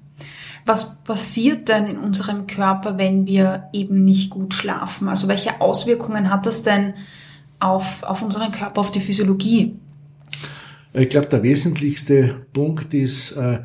Was 0.64 1.00
passiert 1.00 1.70
denn 1.70 1.88
in 1.88 1.98
unserem 1.98 2.46
Körper, 2.46 3.00
wenn 3.00 3.26
wir 3.26 3.70
eben 3.74 4.06
nicht 4.06 4.30
gut 4.30 4.54
schlafen? 4.54 5.10
Also 5.10 5.28
welche 5.28 5.60
Auswirkungen 5.60 6.30
hat 6.30 6.46
das 6.46 6.62
denn 6.62 6.94
auf, 7.60 8.04
auf 8.04 8.22
unseren 8.22 8.52
Körper, 8.52 8.80
auf 8.80 8.92
die 8.92 9.00
Physiologie? 9.00 9.80
Ich 10.94 11.10
glaube, 11.10 11.30
der 11.30 11.42
wesentlichste 11.42 12.46
Punkt 12.54 12.94
ist, 12.94 13.32
äh, 13.32 13.64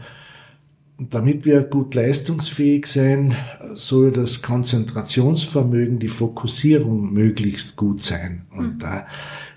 damit 0.98 1.44
wir 1.44 1.62
gut 1.62 1.94
leistungsfähig 1.94 2.86
sein, 2.86 3.32
soll 3.74 4.10
das 4.10 4.42
Konzentrationsvermögen, 4.42 6.00
die 6.00 6.08
Fokussierung 6.08 7.12
möglichst 7.12 7.76
gut 7.76 8.02
sein. 8.02 8.46
Und 8.50 8.74
mhm. 8.74 8.78
da, 8.80 9.06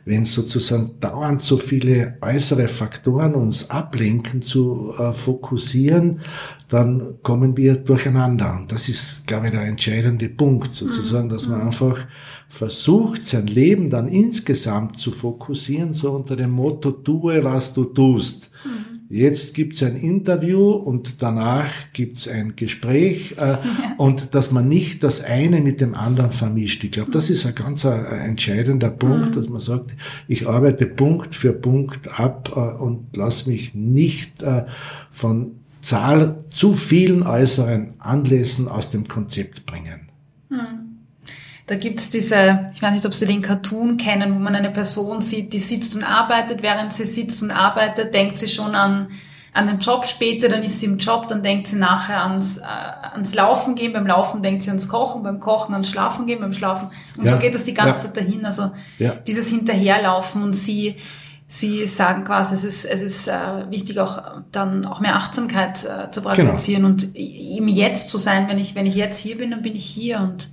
wenn 0.05 0.25
sozusagen 0.25 0.99
dauernd 0.99 1.41
so 1.41 1.57
viele 1.57 2.17
äußere 2.21 2.67
Faktoren 2.67 3.33
uns 3.33 3.71
ablenken 3.71 4.43
zu 4.43 4.93
äh, 4.99 5.13
fokussieren, 5.13 6.21
dann 6.67 7.15
kommen 7.23 7.57
wir 7.57 7.75
durcheinander. 7.75 8.57
Und 8.59 8.71
das 8.71 8.87
ist, 8.87 9.25
glaube 9.25 9.47
ich, 9.47 9.51
der 9.51 9.63
entscheidende 9.63 10.29
Punkt, 10.29 10.75
sozusagen, 10.75 11.29
dass 11.29 11.47
man 11.47 11.61
mhm. 11.61 11.65
einfach 11.67 12.05
versucht, 12.49 13.25
sein 13.25 13.47
Leben 13.47 13.89
dann 13.89 14.07
insgesamt 14.07 14.99
zu 14.99 15.09
fokussieren, 15.09 15.93
so 15.93 16.11
unter 16.11 16.35
dem 16.35 16.51
Motto, 16.51 16.91
tue, 16.91 17.43
was 17.43 17.73
du 17.73 17.85
tust. 17.85 18.51
Mhm 18.63 18.90
Jetzt 19.11 19.55
gibt's 19.55 19.83
ein 19.83 19.97
Interview 19.97 20.71
und 20.71 21.21
danach 21.21 21.69
gibt's 21.91 22.29
ein 22.29 22.55
Gespräch 22.55 23.35
äh, 23.37 23.57
und 23.97 24.33
dass 24.33 24.51
man 24.51 24.69
nicht 24.69 25.03
das 25.03 25.21
eine 25.21 25.59
mit 25.59 25.81
dem 25.81 25.95
anderen 25.95 26.31
vermischt. 26.31 26.81
Ich 26.85 26.91
glaube, 26.91 27.11
das 27.11 27.29
ist 27.29 27.45
ein 27.45 27.53
ganz 27.53 27.85
ein, 27.85 28.05
äh, 28.05 28.27
entscheidender 28.27 28.89
Punkt, 28.89 29.31
mhm. 29.31 29.33
dass 29.33 29.49
man 29.49 29.59
sagt, 29.59 29.91
ich 30.29 30.47
arbeite 30.47 30.85
Punkt 30.85 31.35
für 31.35 31.51
Punkt 31.51 32.19
ab 32.19 32.53
äh, 32.55 32.59
und 32.81 33.17
lass 33.17 33.47
mich 33.47 33.75
nicht 33.75 34.41
äh, 34.43 34.63
von 35.11 35.57
Zahl 35.81 36.45
zu 36.49 36.73
vielen 36.73 37.23
äußeren 37.23 37.95
Anlässen 37.99 38.69
aus 38.69 38.91
dem 38.91 39.09
Konzept 39.09 39.65
bringen. 39.65 40.07
Mhm. 40.49 40.80
Da 41.71 41.77
gibt's 41.77 42.09
diese, 42.09 42.67
ich 42.73 42.81
weiß 42.81 42.91
nicht, 42.91 43.05
ob 43.05 43.13
Sie 43.13 43.25
den 43.25 43.41
Cartoon 43.41 43.95
kennen, 43.95 44.35
wo 44.35 44.39
man 44.39 44.53
eine 44.53 44.71
Person 44.71 45.21
sieht, 45.21 45.53
die 45.53 45.59
sitzt 45.59 45.95
und 45.95 46.03
arbeitet, 46.03 46.61
während 46.61 46.91
sie 46.91 47.05
sitzt 47.05 47.41
und 47.43 47.51
arbeitet, 47.51 48.13
denkt 48.13 48.39
sie 48.39 48.49
schon 48.49 48.75
an, 48.75 49.07
an 49.53 49.67
den 49.67 49.79
Job 49.79 50.03
später, 50.03 50.49
dann 50.49 50.63
ist 50.63 50.81
sie 50.81 50.87
im 50.87 50.97
Job, 50.97 51.29
dann 51.29 51.43
denkt 51.43 51.67
sie 51.67 51.77
nachher 51.77 52.23
ans, 52.23 52.57
äh, 52.57 52.63
ans 53.13 53.33
Laufen 53.35 53.75
gehen, 53.75 53.93
beim 53.93 54.05
Laufen 54.05 54.43
denkt 54.43 54.63
sie 54.63 54.69
ans 54.69 54.89
Kochen, 54.89 55.23
beim 55.23 55.39
Kochen 55.39 55.71
ans 55.71 55.89
Schlafen 55.89 56.25
gehen, 56.25 56.41
beim 56.41 56.51
Schlafen. 56.51 56.89
Und 57.17 57.25
ja. 57.25 57.35
so 57.35 57.39
geht 57.39 57.55
das 57.55 57.63
die 57.63 57.73
ganze 57.73 58.05
ja. 58.05 58.13
Zeit 58.13 58.17
dahin. 58.17 58.45
Also 58.45 58.71
ja. 58.99 59.15
dieses 59.25 59.47
Hinterherlaufen 59.47 60.43
und 60.43 60.53
sie, 60.53 60.97
sie 61.47 61.87
sagen 61.87 62.25
quasi, 62.25 62.53
es 62.53 62.65
ist, 62.65 62.83
es 62.83 63.01
ist 63.01 63.29
äh, 63.29 63.69
wichtig 63.69 63.97
auch 63.97 64.21
dann 64.51 64.85
auch 64.85 64.99
mehr 64.99 65.15
Achtsamkeit 65.15 65.85
äh, 65.85 66.11
zu 66.11 66.21
praktizieren 66.21 66.83
genau. 66.83 66.93
und 66.95 67.15
im 67.15 67.69
Jetzt 67.69 68.09
zu 68.09 68.17
sein. 68.17 68.49
Wenn 68.49 68.57
ich, 68.57 68.75
wenn 68.75 68.85
ich 68.85 68.95
jetzt 68.95 69.19
hier 69.19 69.37
bin, 69.37 69.51
dann 69.51 69.61
bin 69.61 69.77
ich 69.77 69.85
hier 69.85 70.19
und 70.19 70.49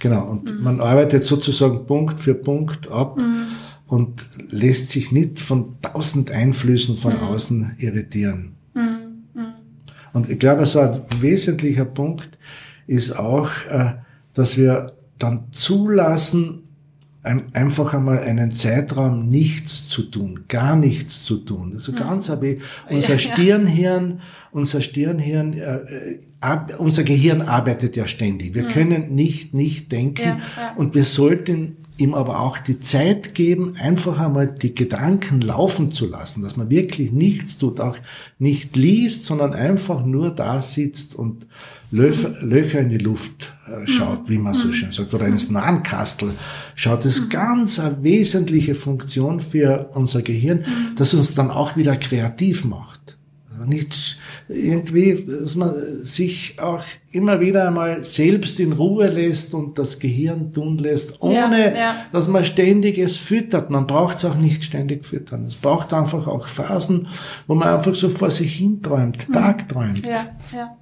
Genau, 0.00 0.26
und 0.28 0.52
mhm. 0.52 0.64
man 0.64 0.80
arbeitet 0.80 1.24
sozusagen 1.24 1.86
Punkt 1.86 2.18
für 2.18 2.34
Punkt 2.34 2.90
ab. 2.90 3.20
Mhm 3.20 3.46
und 3.90 4.24
lässt 4.50 4.90
sich 4.90 5.10
nicht 5.10 5.40
von 5.40 5.74
tausend 5.82 6.30
Einflüssen 6.30 6.96
von 6.96 7.14
mhm. 7.14 7.20
außen 7.20 7.76
irritieren. 7.78 8.54
Mhm. 8.74 9.24
mhm. 9.34 9.52
Und 10.12 10.30
ich 10.30 10.38
glaube, 10.38 10.64
so 10.66 10.80
ein 10.80 11.02
wesentlicher 11.20 11.84
Punkt 11.84 12.38
ist 12.86 13.18
auch, 13.18 13.50
äh, 13.68 13.94
dass 14.32 14.56
wir 14.56 14.92
dann 15.18 15.44
zulassen, 15.50 16.62
einfach 17.52 17.94
einmal 17.94 18.20
einen 18.20 18.52
Zeitraum 18.52 19.28
nichts 19.28 19.88
zu 19.88 20.02
tun, 20.02 20.44
gar 20.48 20.76
nichts 20.76 21.24
zu 21.24 21.38
tun. 21.38 21.72
Also 21.74 21.92
mhm. 21.92 21.96
ganz 21.96 22.30
aber 22.30 22.54
unser 22.88 23.18
Stirnhirn, 23.18 24.20
unser 24.52 24.82
Stirnhirn, 24.82 25.54
äh, 25.54 26.18
ab, 26.40 26.74
unser 26.78 27.02
Gehirn 27.04 27.42
arbeitet 27.42 27.96
ja 27.96 28.06
ständig. 28.06 28.54
Wir 28.54 28.64
mhm. 28.64 28.68
können 28.68 29.14
nicht 29.14 29.54
nicht 29.54 29.92
denken 29.92 30.22
ja, 30.22 30.38
ja. 30.56 30.74
und 30.76 30.94
wir 30.94 31.04
sollten 31.04 31.76
ihm 32.00 32.14
aber 32.14 32.40
auch 32.40 32.58
die 32.58 32.80
Zeit 32.80 33.34
geben, 33.34 33.74
einfach 33.78 34.18
einmal 34.18 34.46
die 34.48 34.74
Gedanken 34.74 35.40
laufen 35.40 35.92
zu 35.92 36.06
lassen, 36.06 36.42
dass 36.42 36.56
man 36.56 36.70
wirklich 36.70 37.12
nichts 37.12 37.58
tut, 37.58 37.80
auch 37.80 37.96
nicht 38.38 38.76
liest, 38.76 39.26
sondern 39.26 39.54
einfach 39.54 40.04
nur 40.04 40.30
da 40.30 40.62
sitzt 40.62 41.14
und 41.14 41.46
Löcher 41.92 42.78
in 42.78 42.88
die 42.88 42.98
Luft 42.98 43.52
äh, 43.66 43.86
schaut, 43.86 44.28
wie 44.28 44.38
man 44.38 44.54
so 44.54 44.68
mhm. 44.68 44.72
schön 44.72 44.92
sagt, 44.92 45.12
oder 45.12 45.26
ins 45.26 45.50
Nahenkastel 45.50 46.34
schaut. 46.76 47.04
Das 47.04 47.16
ist 47.16 47.24
mhm. 47.24 47.30
ganz 47.30 47.80
eine 47.80 48.02
wesentliche 48.02 48.76
Funktion 48.76 49.40
für 49.40 49.90
unser 49.94 50.22
Gehirn, 50.22 50.58
mhm. 50.58 50.94
das 50.96 51.14
uns 51.14 51.34
dann 51.34 51.50
auch 51.50 51.76
wieder 51.76 51.96
kreativ 51.96 52.64
macht. 52.64 53.18
Nicht 53.66 54.18
irgendwie, 54.48 55.26
dass 55.26 55.54
man 55.54 55.74
sich 56.02 56.56
auch 56.60 56.82
immer 57.12 57.40
wieder 57.40 57.68
einmal 57.68 58.02
selbst 58.04 58.60
in 58.60 58.72
Ruhe 58.72 59.08
lässt 59.08 59.54
und 59.54 59.78
das 59.78 59.98
Gehirn 59.98 60.52
tun 60.52 60.78
lässt, 60.78 61.20
ohne 61.20 61.74
ja, 61.74 61.76
ja. 61.76 61.94
dass 62.12 62.28
man 62.28 62.44
ständig 62.44 62.98
es 62.98 63.16
füttert. 63.16 63.70
Man 63.70 63.86
braucht 63.86 64.18
es 64.18 64.24
auch 64.24 64.36
nicht 64.36 64.64
ständig 64.64 65.04
füttern. 65.04 65.46
Es 65.46 65.56
braucht 65.56 65.92
einfach 65.92 66.26
auch 66.26 66.48
Phasen, 66.48 67.08
wo 67.46 67.54
man 67.54 67.68
einfach 67.68 67.94
so 67.94 68.08
vor 68.08 68.30
sich 68.30 68.54
hin 68.54 68.82
träumt, 68.82 69.28
mhm. 69.28 69.32
tagträumt. 69.32 70.06
Ja, 70.06 70.26
ja. 70.52 70.76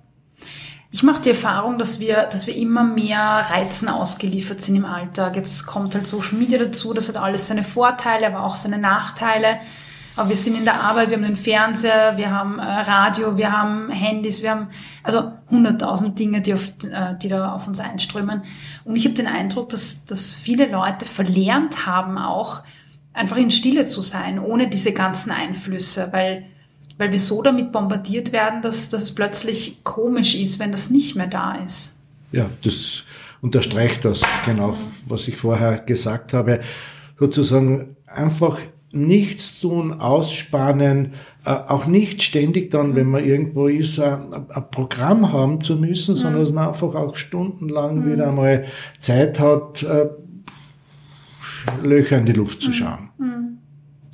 Ich 0.91 1.03
mache 1.03 1.21
die 1.21 1.31
Erfahrung, 1.31 1.77
dass 1.77 2.01
wir, 2.01 2.25
dass 2.25 2.47
wir 2.47 2.57
immer 2.57 2.83
mehr 2.83 3.45
Reizen 3.51 3.89
ausgeliefert 3.89 4.63
sind 4.63 4.77
im 4.77 4.87
Alltag. 4.87 5.37
Jetzt 5.37 5.67
kommt 5.67 5.95
halt 5.95 6.07
Social 6.07 6.39
Media 6.39 6.59
dazu, 6.59 6.95
das 6.95 7.09
hat 7.09 7.19
alles 7.19 7.49
seine 7.49 7.63
Vorteile, 7.63 8.27
aber 8.27 8.43
auch 8.43 8.57
seine 8.57 8.79
Nachteile. 8.79 9.59
Aber 10.19 10.31
wir 10.31 10.37
sind 10.37 10.57
in 10.57 10.65
der 10.65 10.81
Arbeit, 10.81 11.11
wir 11.11 11.17
haben 11.17 11.23
den 11.23 11.37
Fernseher, 11.37 12.17
wir 12.17 12.33
haben 12.33 12.59
äh, 12.59 12.63
Radio, 12.63 13.37
wir 13.37 13.53
haben 13.53 13.89
Handys, 13.89 14.43
wir 14.43 14.51
haben 14.51 14.67
also 15.05 15.31
hunderttausend 15.49 16.19
Dinge, 16.19 16.41
die, 16.41 16.55
auf, 16.55 16.73
äh, 16.91 17.15
die 17.23 17.29
da 17.29 17.53
auf 17.53 17.69
uns 17.69 17.79
einströmen. 17.79 18.43
Und 18.85 18.97
ich 18.97 19.05
habe 19.05 19.15
den 19.15 19.29
Eindruck, 19.29 19.69
dass, 19.69 20.07
dass 20.07 20.35
viele 20.35 20.67
Leute 20.67 21.07
verlernt 21.07 21.87
haben, 21.87 22.19
auch 22.19 22.65
einfach 23.13 23.37
in 23.37 23.53
Stille 23.53 23.87
zu 23.87 24.03
sein, 24.03 24.41
ohne 24.41 24.67
diese 24.69 24.93
ganzen 24.93 25.31
Einflüsse, 25.31 26.09
weil, 26.11 26.47
weil 26.97 27.13
wir 27.13 27.21
so 27.21 27.41
damit 27.41 27.71
bombardiert 27.71 28.33
werden, 28.33 28.61
dass 28.61 28.89
das 28.89 29.15
plötzlich 29.15 29.85
komisch 29.85 30.35
ist, 30.35 30.59
wenn 30.59 30.73
das 30.73 30.91
nicht 30.91 31.15
mehr 31.15 31.29
da 31.29 31.55
ist. 31.65 32.01
Ja, 32.33 32.51
das 32.65 33.05
unterstreicht 33.41 34.05
das 34.05 34.23
genau, 34.45 34.77
was 35.07 35.29
ich 35.29 35.37
vorher 35.37 35.79
gesagt 35.79 36.33
habe. 36.33 36.59
Sozusagen 37.21 37.95
einfach 38.09 38.59
nichts 38.91 39.61
tun, 39.61 40.01
ausspannen, 40.01 41.15
äh, 41.45 41.51
auch 41.51 41.87
nicht 41.87 42.23
ständig 42.23 42.71
dann, 42.71 42.95
wenn 42.95 43.09
man 43.09 43.25
irgendwo 43.25 43.69
ist, 43.69 44.01
ein, 44.01 44.33
ein 44.49 44.71
Programm 44.71 45.33
haben 45.33 45.61
zu 45.61 45.77
müssen, 45.77 46.15
mhm. 46.15 46.19
sondern 46.19 46.41
dass 46.41 46.53
man 46.53 46.69
einfach 46.69 46.95
auch 46.95 47.17
stundenlang 47.17 48.01
mhm. 48.01 48.13
wieder 48.13 48.29
einmal 48.29 48.65
Zeit 48.99 49.39
hat, 49.41 49.83
äh, 49.83 50.09
Löcher 51.83 52.19
in 52.19 52.25
die 52.25 52.33
Luft 52.33 52.63
zu 52.63 52.69
mhm. 52.69 52.73
schauen. 52.73 53.11
Mhm. 53.19 53.59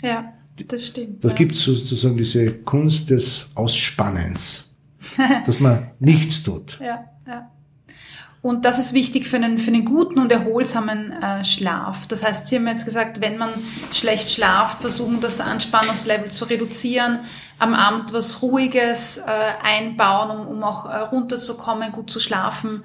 Ja, 0.02 0.32
das 0.66 0.87
stimmt. 0.87 1.24
Das 1.24 1.32
ja. 1.32 1.38
gibt 1.38 1.54
sozusagen 1.54 2.16
diese 2.16 2.52
Kunst 2.52 3.10
des 3.10 3.50
Ausspannens, 3.54 4.74
dass 5.46 5.60
man 5.60 5.90
nichts 6.00 6.42
tut. 6.42 6.80
Ja, 6.80 7.04
ja. 7.26 7.50
Und 8.44 8.66
das 8.66 8.78
ist 8.78 8.92
wichtig 8.92 9.26
für 9.26 9.37
einen, 9.37 9.57
für 9.57 9.68
einen 9.68 9.87
guten 9.87 10.18
und 10.18 10.30
erholsamen 10.30 11.12
äh, 11.12 11.42
Schlaf. 11.42 12.07
Das 12.09 12.22
heißt, 12.22 12.46
Sie 12.46 12.57
haben 12.57 12.68
jetzt 12.68 12.85
gesagt, 12.85 13.22
wenn 13.22 13.38
man 13.38 13.48
schlecht 13.90 14.30
schlaft, 14.30 14.83
versuchen 14.83 15.20
das 15.20 15.40
Anspannungslevel 15.40 16.30
zu 16.30 16.44
reduzieren, 16.44 17.20
am 17.59 17.72
Abend 17.72 18.12
was 18.12 18.42
Ruhiges 18.42 19.16
äh, 19.16 19.22
einbauen, 19.62 20.30
um, 20.30 20.46
um 20.46 20.62
auch 20.62 20.85
äh, 20.85 20.94
runterzukommen, 20.94 21.90
gut 21.90 22.11
zu 22.11 22.20
schlafen. 22.20 22.85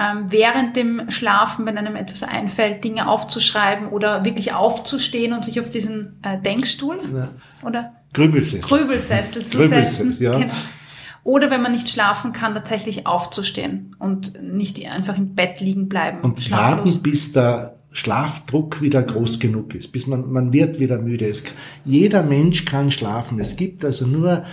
Ähm, 0.00 0.24
während 0.32 0.74
dem 0.74 1.08
Schlafen, 1.12 1.64
wenn 1.64 1.78
einem 1.78 1.94
etwas 1.94 2.24
einfällt, 2.24 2.82
Dinge 2.82 3.06
aufzuschreiben 3.06 3.86
oder 3.86 4.24
wirklich 4.24 4.52
aufzustehen 4.52 5.32
und 5.32 5.44
sich 5.44 5.60
auf 5.60 5.70
diesen 5.70 6.18
äh, 6.24 6.40
Denkstuhl 6.40 6.98
ja. 7.14 7.28
oder 7.64 7.92
Grübelsessel, 8.12 8.62
Grübelsessel 8.62 9.46
zu 9.46 9.62
setzen. 9.68 10.16
Ja. 10.18 10.32
Genau 10.32 10.54
oder 11.24 11.50
wenn 11.50 11.62
man 11.62 11.72
nicht 11.72 11.88
schlafen 11.88 12.32
kann, 12.32 12.54
tatsächlich 12.54 13.06
aufzustehen 13.06 13.94
und 13.98 14.42
nicht 14.42 14.84
einfach 14.90 15.16
im 15.16 15.34
Bett 15.34 15.60
liegen 15.60 15.88
bleiben. 15.88 16.20
Und 16.20 16.50
warten, 16.50 17.02
bis 17.02 17.32
der 17.32 17.76
Schlafdruck 17.92 18.80
wieder 18.80 19.02
groß 19.02 19.38
genug 19.38 19.74
ist, 19.74 19.92
bis 19.92 20.06
man, 20.06 20.32
man 20.32 20.52
wird 20.52 20.80
wieder 20.80 20.98
müde. 20.98 21.26
Es, 21.26 21.44
jeder 21.84 22.22
Mensch 22.22 22.64
kann 22.64 22.90
schlafen. 22.90 23.38
Es 23.38 23.56
gibt 23.56 23.84
also 23.84 24.06
nur 24.06 24.44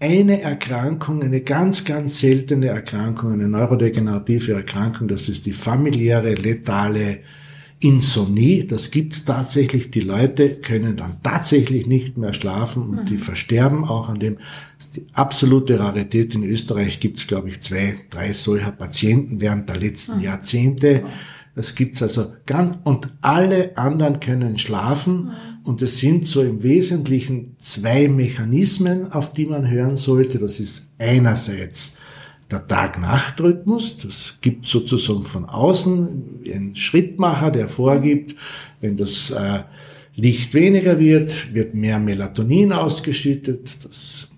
eine 0.00 0.40
Erkrankung, 0.40 1.22
eine 1.22 1.42
ganz, 1.42 1.84
ganz 1.84 2.20
seltene 2.20 2.68
Erkrankung, 2.68 3.32
eine 3.32 3.48
neurodegenerative 3.48 4.54
Erkrankung, 4.54 5.08
das 5.08 5.28
ist 5.28 5.46
die 5.46 5.52
familiäre 5.52 6.34
letale 6.34 7.18
Insomnie, 7.82 8.66
das 8.66 8.90
gibt's 8.90 9.24
tatsächlich. 9.24 9.90
Die 9.90 10.02
Leute 10.02 10.56
können 10.56 10.96
dann 10.96 11.16
tatsächlich 11.22 11.86
nicht 11.86 12.18
mehr 12.18 12.34
schlafen 12.34 12.82
und 12.82 12.96
mhm. 12.96 13.06
die 13.06 13.16
versterben 13.16 13.84
auch 13.84 14.10
an 14.10 14.18
dem. 14.18 14.36
Das 14.76 14.86
ist 14.86 14.96
die 14.96 15.06
absolute 15.14 15.78
Rarität. 15.78 16.34
In 16.34 16.44
Österreich 16.44 17.00
gibt's, 17.00 17.26
glaube 17.26 17.48
ich, 17.48 17.62
zwei, 17.62 17.98
drei 18.10 18.34
solcher 18.34 18.72
Patienten 18.72 19.40
während 19.40 19.70
der 19.70 19.76
letzten 19.76 20.18
mhm. 20.18 20.24
Jahrzehnte. 20.24 21.04
Das 21.54 21.74
gibt's 21.74 22.02
also 22.02 22.32
ganz, 22.44 22.76
und 22.84 23.08
alle 23.22 23.76
anderen 23.78 24.20
können 24.20 24.58
schlafen. 24.58 25.24
Mhm. 25.24 25.30
Und 25.64 25.80
es 25.80 25.98
sind 25.98 26.26
so 26.26 26.42
im 26.42 26.62
Wesentlichen 26.62 27.56
zwei 27.56 28.08
Mechanismen, 28.08 29.10
auf 29.10 29.32
die 29.32 29.46
man 29.46 29.70
hören 29.70 29.96
sollte. 29.96 30.38
Das 30.38 30.60
ist 30.60 30.90
einerseits 30.98 31.96
der 32.50 32.66
Tag-Nacht-Rhythmus. 32.66 33.98
Das 33.98 34.34
gibt 34.40 34.66
sozusagen 34.66 35.24
von 35.24 35.44
außen 35.44 36.42
einen 36.52 36.76
Schrittmacher, 36.76 37.50
der 37.50 37.68
vorgibt, 37.68 38.36
wenn 38.80 38.96
das 38.96 39.30
äh, 39.30 39.60
Licht 40.16 40.54
weniger 40.54 40.98
wird, 40.98 41.54
wird 41.54 41.74
mehr 41.74 41.98
Melatonin 41.98 42.72
ausgeschüttet. 42.72 43.84
Das 43.84 44.28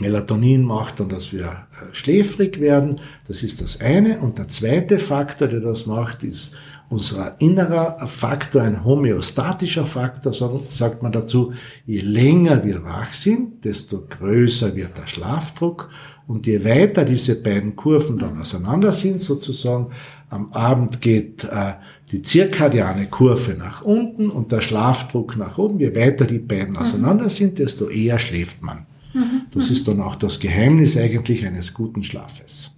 Melatonin 0.00 0.62
macht 0.62 1.00
dann, 1.00 1.08
dass 1.08 1.32
wir 1.32 1.46
äh, 1.46 1.94
schläfrig 1.94 2.60
werden. 2.60 3.00
Das 3.28 3.42
ist 3.42 3.60
das 3.60 3.80
eine. 3.80 4.18
Und 4.20 4.38
der 4.38 4.48
zweite 4.48 4.98
Faktor, 4.98 5.48
der 5.48 5.60
das 5.60 5.86
macht, 5.86 6.24
ist 6.24 6.52
unser 6.88 7.40
innerer 7.40 8.06
Faktor, 8.06 8.62
ein 8.62 8.84
homöostatischer 8.84 9.84
Faktor, 9.84 10.32
sagt 10.32 11.02
man 11.02 11.12
dazu. 11.12 11.52
Je 11.86 12.00
länger 12.00 12.64
wir 12.64 12.84
wach 12.84 13.14
sind, 13.14 13.64
desto 13.64 14.06
größer 14.08 14.76
wird 14.76 14.96
der 14.96 15.06
Schlafdruck 15.06 15.90
und 16.26 16.46
je 16.46 16.64
weiter 16.64 17.04
diese 17.04 17.40
beiden 17.42 17.76
Kurven 17.76 18.18
dann 18.18 18.40
auseinander 18.40 18.92
sind, 18.92 19.20
sozusagen, 19.20 19.90
am 20.30 20.52
Abend 20.52 21.00
geht 21.00 21.44
äh, 21.44 21.74
die 22.10 22.22
zirkadiane 22.22 23.06
Kurve 23.06 23.54
nach 23.54 23.82
unten 23.82 24.30
und 24.30 24.52
der 24.52 24.60
Schlafdruck 24.60 25.36
nach 25.36 25.58
oben. 25.58 25.78
Je 25.78 25.94
weiter 25.94 26.24
die 26.24 26.38
beiden 26.38 26.70
mhm. 26.70 26.78
auseinander 26.78 27.30
sind, 27.30 27.58
desto 27.58 27.88
eher 27.88 28.18
schläft 28.18 28.62
man. 28.62 28.86
Mhm. 29.12 29.42
Das 29.52 29.70
ist 29.70 29.86
dann 29.86 30.00
auch 30.00 30.16
das 30.16 30.40
Geheimnis 30.40 30.96
eigentlich 30.96 31.46
eines 31.46 31.72
guten 31.72 32.02
Schlafes. 32.02 32.70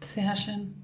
Sehr 0.00 0.36
schön. 0.36 0.74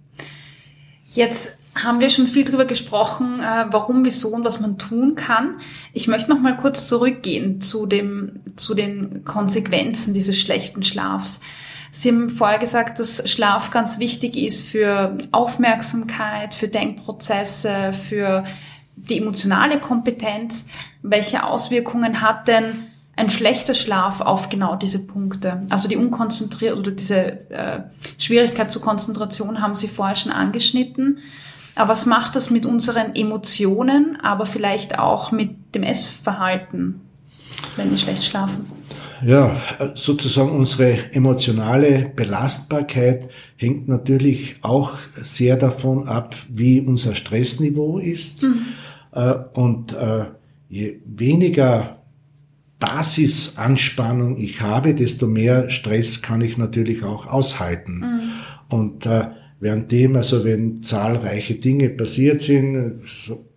Jetzt 1.13 1.57
haben 1.75 2.01
wir 2.01 2.09
schon 2.09 2.29
viel 2.29 2.45
darüber 2.45 2.65
gesprochen, 2.67 3.41
äh, 3.41 3.67
warum, 3.71 4.05
wieso 4.05 4.29
und 4.29 4.45
was 4.45 4.61
man 4.61 4.79
tun 4.79 5.15
kann. 5.15 5.59
Ich 5.93 6.07
möchte 6.07 6.31
noch 6.31 6.41
mal 6.41 6.57
kurz 6.57 6.87
zurückgehen 6.87 7.61
zu 7.61 7.87
dem, 7.87 8.41
zu 8.57 8.75
den 8.75 9.25
Konsequenzen 9.25 10.15
dieses 10.15 10.39
schlechten 10.41 10.83
Schlafs. 10.83 11.41
Sie 11.91 12.11
haben 12.11 12.29
vorher 12.29 12.59
gesagt, 12.59 12.99
dass 12.99 13.29
Schlaf 13.31 13.71
ganz 13.71 13.99
wichtig 13.99 14.37
ist 14.37 14.67
für 14.67 15.17
Aufmerksamkeit, 15.31 16.53
für 16.53 16.69
Denkprozesse, 16.69 17.93
für 17.93 18.45
die 18.97 19.19
emotionale 19.19 19.79
Kompetenz. 19.79 20.67
Welche 21.03 21.45
Auswirkungen 21.45 22.21
hat 22.21 22.49
denn 22.49 22.87
ein 23.17 23.31
schlechter 23.31 23.75
Schlaf 23.75 24.21
auf 24.21 24.49
genau 24.49 24.75
diese 24.75 25.07
Punkte. 25.07 25.61
Also 25.71 25.89
die 25.89 25.97
unkonzentriert 25.97 26.77
oder 26.77 26.91
diese 26.91 27.51
äh, 27.51 27.83
Schwierigkeit 28.19 28.73
zur 28.73 28.83
Konzentration 28.83 29.63
haben 29.63 29.77
Sie 29.77 29.89
vorher 29.89 30.17
schon 30.17 30.33
angeschnitten. 30.33 31.19
Aber 31.75 31.91
was 31.91 32.07
macht 32.07 32.37
das 32.37 32.51
mit 32.51 32.67
unseren 32.67 33.15
Emotionen, 33.15 34.19
aber 34.23 34.47
vielleicht 34.47 34.99
auch 34.99 35.33
mit 35.33 35.75
dem 35.75 35.83
Essverhalten, 35.83 37.01
wenn 37.77 37.91
wir 37.91 37.99
schlecht 37.99 38.25
schlafen? 38.25 38.67
Ja, 39.25 39.57
sozusagen 39.95 40.51
unsere 40.51 41.15
emotionale 41.15 42.13
Belastbarkeit 42.15 43.29
hängt 43.57 43.89
natürlich 43.89 44.57
auch 44.63 44.93
sehr 45.23 45.57
davon 45.57 46.09
ab, 46.09 46.37
wie 46.49 46.81
unser 46.81 47.15
Stressniveau 47.15 47.99
ist. 47.99 48.43
Mhm. 48.43 48.67
Äh, 49.13 49.35
und 49.55 49.95
äh, 49.95 50.27
je 50.69 51.01
weniger 51.07 52.03
Basisanspannung 52.79 54.37
ich 54.37 54.61
habe, 54.61 54.95
desto 54.95 55.27
mehr 55.27 55.71
Stress 55.71 56.21
kann 56.21 56.43
ich 56.43 56.59
natürlich 56.59 57.03
auch 57.03 57.27
aushalten. 57.27 57.99
Mhm. 58.01 58.21
Und 58.69 59.07
äh, 59.07 59.29
währenddem, 59.65 60.15
also 60.15 60.45
wenn 60.45 60.83
zahlreiche 60.83 61.55
Dinge 61.55 61.89
passiert 61.89 62.43
sind, 62.43 63.01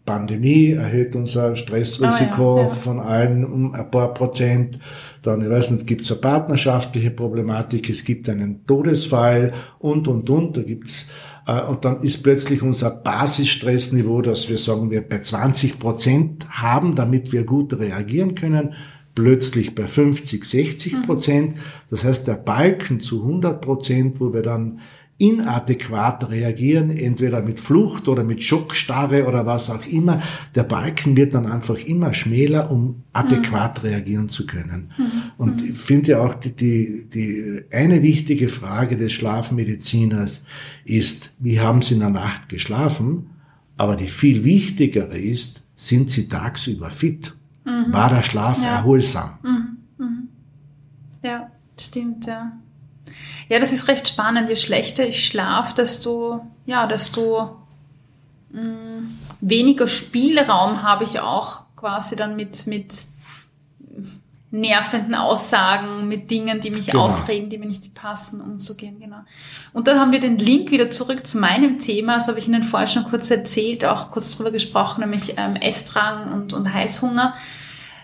Pandemie 0.08 0.72
erhöht 0.72 1.15
unser 1.15 1.56
Stressrisiko 1.56 2.56
ah, 2.56 2.62
ja, 2.62 2.67
ja. 2.70 2.74
von 2.74 3.00
allen 3.00 3.46
um 3.46 3.74
ein 3.74 3.91
paar 3.91 4.13
Prozent. 4.13 4.80
Dann, 5.22 5.41
ich 5.41 5.50
weiß 5.50 5.72
nicht, 5.72 5.86
gibt 5.86 6.04
es 6.04 6.12
eine 6.12 6.22
partnerschaftliche 6.22 7.12
Problematik, 7.12 7.89
es 7.89 8.06
gibt 8.06 8.30
einen 8.30 8.65
Todesfall 8.65 9.54
und, 9.80 10.08
und, 10.08 10.30
und. 10.30 10.56
Da 10.56 10.62
gibt's 10.62 11.08
äh, 11.46 11.62
und 11.62 11.84
dann 11.84 12.02
ist 12.04 12.24
plötzlich 12.24 12.62
unser 12.62 12.89
Basisstressniveau, 12.89 14.22
dass 14.22 14.50
wir 14.50 14.58
sagen, 14.58 14.89
wir 14.89 15.02
bei 15.02 15.20
20 15.20 15.78
Prozent 15.78 16.48
haben, 16.50 16.96
damit 16.96 17.34
wir 17.34 17.43
gut 17.43 17.78
reagieren 17.78 18.34
können, 18.34 18.74
plötzlich 19.13 19.76
bei 19.76 19.88
50, 19.88 20.46
60 20.46 21.02
Prozent. 21.02 21.54
Mhm. 21.54 21.60
Das 21.89 22.06
heißt, 22.06 22.28
der 22.28 22.36
Balken 22.36 23.02
zu 23.02 23.24
100 23.24 23.60
Prozent, 23.60 24.22
wo 24.22 24.34
wir 24.34 24.41
dann 24.41 24.80
inadäquat 25.20 26.30
reagieren, 26.30 26.92
entweder 26.92 27.42
mit 27.42 27.60
Flucht 27.60 28.08
oder 28.08 28.24
mit 28.24 28.44
Schockstarre 28.44 29.26
oder 29.26 29.48
was 29.48 29.70
auch 29.72 29.86
immer. 29.88 30.22
Der 30.54 30.64
Balken 30.64 31.18
wird 31.18 31.34
dann 31.34 31.48
einfach 31.48 31.78
immer 31.86 32.14
schmäler, 32.14 32.70
um 32.70 33.04
adäquat 33.14 33.82
mhm. 33.82 33.90
reagieren 33.90 34.30
zu 34.30 34.46
können. 34.46 34.92
Mhm. 34.96 35.12
Und 35.38 35.64
ich 35.64 35.78
finde 35.78 36.12
ja 36.12 36.20
auch 36.20 36.36
die, 36.36 36.56
die, 36.56 37.08
die 37.12 37.64
eine 37.72 38.04
wichtige 38.04 38.48
Frage 38.48 38.96
des 38.96 39.12
Schlafmediziners 39.14 40.44
ist, 40.86 41.32
wie 41.40 41.60
haben 41.60 41.82
Sie 41.82 41.96
in 41.96 42.02
der 42.02 42.12
Nacht 42.12 42.48
geschlafen? 42.48 43.32
Aber 43.76 43.96
die 43.96 44.08
viel 44.08 44.44
wichtigere 44.44 45.18
ist, 45.18 45.64
sind 45.76 46.12
Sie 46.12 46.28
tagsüber 46.28 46.92
fit? 46.92 47.34
Mhm. 47.66 47.92
War 47.92 48.10
der 48.12 48.22
Schlaf 48.22 48.62
ja. 48.62 48.78
erholsam? 48.78 49.40
Mhm. 49.42 49.78
Mhm. 49.98 50.28
Ja, 51.24 51.50
stimmt, 51.80 52.28
ja. 52.28 52.52
Ja, 53.50 53.60
das 53.60 53.72
ist 53.72 53.88
recht 53.88 54.08
spannend. 54.08 54.50
Je 54.50 54.56
schlechter 54.56 55.08
ich 55.08 55.26
schlafe, 55.26 55.76
desto, 55.76 56.46
ja, 56.66 56.88
desto 56.88 57.58
mh, 58.52 58.62
mm, 58.62 59.20
weniger 59.42 59.88
Spielraum 59.88 60.84
habe 60.84 61.04
ich 61.04 61.20
auch 61.20 61.64
quasi 61.76 62.16
dann 62.16 62.36
mit, 62.36 62.68
mit 62.68 62.94
nervenden 64.50 65.14
Aussagen, 65.14 66.08
mit 66.08 66.32
Dingen, 66.32 66.60
die 66.60 66.70
mich 66.70 66.88
genau. 66.88 67.06
aufregen, 67.06 67.50
die 67.50 67.58
mir 67.58 67.66
nicht 67.66 67.94
passen, 67.94 68.40
umzugehen, 68.40 69.00
genau. 69.00 69.20
Und 69.74 69.88
dann 69.88 70.00
haben 70.00 70.14
wir 70.14 70.22
den 70.22 70.38
Link 70.38 70.72
wieder 70.72 70.90
zurück 70.90 71.28
zu 71.28 71.38
meinem 71.38 71.80
Thema, 71.80 72.16
das 72.16 72.28
habe 72.28 72.40
ich 72.40 72.48
Ihnen 72.48 72.64
vorher 72.64 72.88
schon 72.88 73.04
kurz 73.04 73.30
erzählt, 73.30 73.84
auch 73.84 74.10
kurz 74.12 74.36
drüber 74.36 74.52
gesprochen, 74.52 75.02
nämlich 75.02 75.34
ähm, 75.38 75.58
Essdrang 75.58 76.32
und, 76.32 76.54
und 76.54 76.74
Heißhunger 76.74 77.36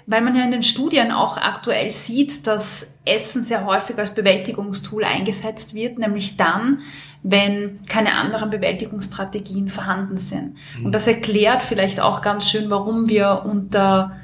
weil 0.06 0.22
man 0.22 0.36
ja 0.36 0.44
in 0.44 0.52
den 0.52 0.64
Studien 0.64 1.12
auch 1.12 1.38
aktuell 1.38 1.92
sieht, 1.92 2.46
dass 2.48 2.98
Essen 3.06 3.44
sehr 3.44 3.66
häufig 3.66 3.98
als 3.98 4.14
Bewältigungstool 4.14 5.04
eingesetzt 5.04 5.74
wird, 5.74 5.98
nämlich 5.98 6.38
dann, 6.38 6.80
wenn 7.22 7.80
keine 7.88 8.16
anderen 8.16 8.50
Bewältigungsstrategien 8.50 9.70
vorhanden 9.70 10.18
sind. 10.18 10.56
Mhm. 10.78 10.88
Und 10.88 10.92
das 10.92 11.08
erklärt 11.08 11.64
vielleicht 11.64 12.02
auch 12.02 12.22
ganz 12.22 12.50
schön, 12.50 12.70
warum 12.70 13.08
wir 13.08 13.44
unter, 13.46 14.18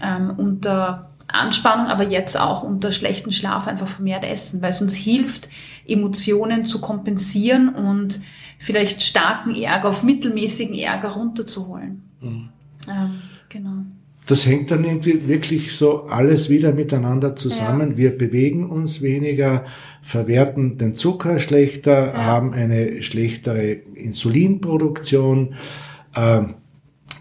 ähm, 0.00 0.34
unter 0.36 1.10
Anspannung, 1.26 1.86
aber 1.86 2.04
jetzt 2.04 2.38
auch 2.38 2.62
unter 2.62 2.92
schlechten 2.92 3.32
Schlaf 3.32 3.66
einfach 3.66 3.88
vermehrt 3.88 4.24
essen, 4.24 4.62
weil 4.62 4.70
es 4.70 4.80
uns 4.80 4.94
hilft, 4.94 5.48
Emotionen 5.86 6.64
zu 6.64 6.80
kompensieren 6.80 7.70
und 7.70 8.20
vielleicht 8.58 9.02
starken 9.02 9.54
Ärger 9.54 9.88
auf 9.88 10.04
mittelmäßigen 10.04 10.78
Ärger 10.78 11.08
runterzuholen. 11.08 12.02
Mhm. 12.20 12.48
Ähm, 12.88 13.22
genau 13.48 13.82
das 14.26 14.46
hängt 14.46 14.70
dann 14.70 14.84
irgendwie 14.84 15.28
wirklich 15.28 15.76
so 15.76 16.04
alles 16.04 16.48
wieder 16.48 16.72
miteinander 16.72 17.36
zusammen. 17.36 17.92
Ja. 17.92 17.96
Wir 17.98 18.18
bewegen 18.18 18.70
uns 18.70 19.02
weniger, 19.02 19.66
verwerten 20.02 20.78
den 20.78 20.94
Zucker 20.94 21.38
schlechter, 21.38 22.12
ja. 22.14 22.24
haben 22.24 22.54
eine 22.54 23.02
schlechtere 23.02 23.72
Insulinproduktion. 23.94 25.54
Ähm, 26.16 26.54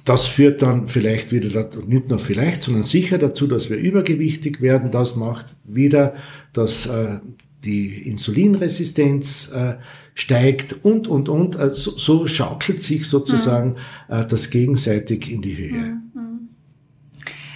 das 0.06 0.28
führt 0.28 0.62
dann 0.62 0.88
vielleicht 0.88 1.32
wieder, 1.32 1.50
dazu, 1.50 1.82
nicht 1.82 2.10
nur 2.10 2.20
vielleicht, 2.20 2.64
sondern 2.64 2.84
sicher 2.84 3.18
dazu, 3.18 3.48
dass 3.48 3.70
wir 3.70 3.78
übergewichtig 3.78 4.62
werden. 4.62 4.92
Das 4.92 5.16
macht 5.16 5.46
wieder, 5.66 6.14
dass 6.54 6.86
äh, 6.86 7.20
die 7.66 8.10
Insulinresistenz 8.10 9.52
äh, 9.54 9.76
steigt 10.14 10.76
und, 10.84 11.10
und, 11.10 11.28
und. 11.28 11.56
Äh, 11.56 11.70
so, 11.74 12.28
schaukelt 12.28 12.82
sich 12.82 13.08
sozusagen 13.08 13.76
mhm. 14.10 14.28
das 14.30 14.50
gegenseitig 14.50 15.32
in 15.32 15.42
die 15.42 15.58
Höhe. 15.58 16.03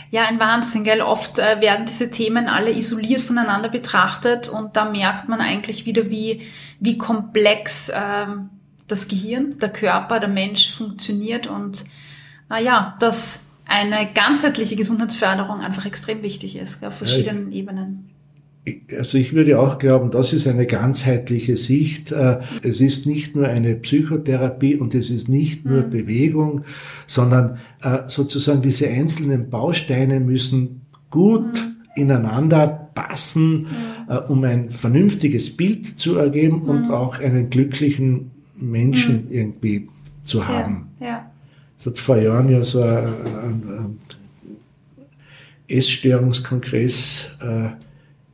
Ja, 0.10 0.26
ein 0.26 0.40
Wahnsinn, 0.40 0.84
gell? 0.84 1.02
Oft 1.02 1.40
äh, 1.40 1.60
werden 1.62 1.86
diese 1.86 2.10
Themen 2.10 2.48
alle 2.48 2.72
isoliert 2.72 3.22
voneinander 3.22 3.70
betrachtet 3.70 4.48
und 4.48 4.78
da 4.78 4.90
merkt 4.90 5.28
man 5.28 5.42
eigentlich 5.42 5.86
wieder, 5.86 6.10
wie, 6.10 6.42
wie 6.80 6.98
komplex 6.98 7.92
ähm, 7.94 8.50
das 8.88 9.08
Gehirn, 9.08 9.60
der 9.60 9.70
Körper, 9.70 10.20
der 10.20 10.30
Mensch 10.30 10.74
funktioniert 10.74 11.48
und 11.48 11.84
äh, 12.50 12.64
ja, 12.64 12.96
dass 13.00 13.46
eine 13.66 14.08
ganzheitliche 14.14 14.78
Gesundheitsförderung 14.78 15.62
einfach 15.62 15.86
extrem 15.86 16.24
wichtig 16.24 16.56
ist, 16.56 16.80
gell, 16.80 16.90
auf 16.90 16.98
verschiedenen 16.98 17.52
ja, 17.52 17.58
Ebenen 17.58 18.10
also 18.98 19.18
ich 19.18 19.34
würde 19.34 19.60
auch 19.60 19.78
glauben, 19.78 20.12
das 20.12 20.34
ist 20.34 20.48
eine 20.48 20.66
ganzheitliche 20.66 21.58
Sicht. 21.58 22.12
Äh, 22.12 22.40
es 22.64 22.82
ist 22.82 23.06
nicht 23.06 23.36
nur 23.36 23.48
eine 23.48 23.76
Psychotherapie 23.76 24.76
und 24.76 24.96
es 24.96 25.10
ist 25.10 25.30
nicht 25.30 25.66
nur 25.66 25.84
mhm. 25.84 25.90
Bewegung, 25.90 26.62
sondern 27.06 27.60
äh, 27.82 28.00
sozusagen 28.08 28.62
diese 28.62 28.88
einzelnen 28.88 29.50
Bausteine 29.50 30.20
müssen 30.20 30.82
gut 31.10 31.54
mhm. 31.54 32.02
ineinander 32.02 32.68
passen, 32.94 33.62
mhm. 33.62 33.68
Äh, 34.10 34.18
um 34.20 34.44
ein 34.44 34.72
vernünftiges 34.72 35.56
Bild 35.56 36.00
zu 36.00 36.18
ergeben 36.18 36.62
und 36.64 36.88
mhm. 36.88 36.92
auch 36.92 37.20
einen 37.20 37.50
glücklichen 37.50 38.32
Menschen 38.56 39.26
mhm. 39.26 39.32
irgendwie 39.32 39.88
zu 40.24 40.48
haben. 40.48 40.90
Ja, 41.00 41.08
ja. 41.08 41.32
Es 41.80 41.86
hat 41.86 41.98
vor 41.98 42.18
Jahren 42.18 42.50
ja 42.50 42.64
so 42.64 42.82
ein, 42.82 42.98
ein, 42.98 43.64
ein 43.68 43.98
Essstörungskongress 45.68 47.38
äh, 47.42 47.70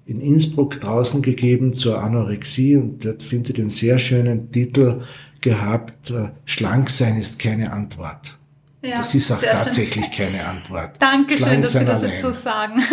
in 0.06 0.20
Innsbruck 0.20 0.80
draußen 0.80 1.22
gegeben 1.22 1.76
zur 1.76 2.02
Anorexie 2.02 2.76
und 2.76 3.06
dort 3.06 3.24
findet 3.24 3.58
den 3.58 3.70
sehr 3.70 4.00
schönen 4.00 4.52
Titel 4.52 5.02
gehabt, 5.42 6.10
äh, 6.10 6.30
schlank 6.46 6.90
sein 6.90 7.18
ist 7.18 7.40
keine 7.40 7.72
Antwort. 7.72 8.38
Ja, 8.82 8.98
das 8.98 9.16
ist 9.16 9.32
auch 9.32 9.42
tatsächlich 9.42 10.06
schön. 10.14 10.26
keine 10.26 10.46
Antwort. 10.46 10.92
Dankeschön, 11.00 11.62
dass 11.62 11.72
Sie 11.72 11.86
das 11.86 12.00
allein. 12.00 12.12
jetzt 12.12 12.22
so 12.22 12.32
sagen. 12.32 12.84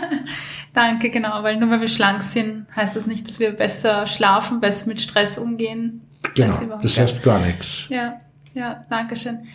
Danke, 0.72 1.10
genau, 1.10 1.42
weil 1.42 1.56
nur 1.56 1.70
weil 1.70 1.80
wir 1.80 1.88
schlank 1.88 2.22
sind, 2.22 2.66
heißt 2.74 2.96
das 2.96 3.06
nicht, 3.06 3.28
dass 3.28 3.38
wir 3.38 3.52
besser 3.52 4.06
schlafen, 4.06 4.60
besser 4.60 4.88
mit 4.88 5.00
Stress 5.00 5.38
umgehen. 5.38 6.02
Genau, 6.34 6.78
das 6.82 6.98
heißt 6.98 7.22
gar 7.22 7.40
nichts. 7.40 7.86
Ja, 7.88 8.20
ja, 8.54 8.84
danke 8.90 9.16
schön. 9.16 9.46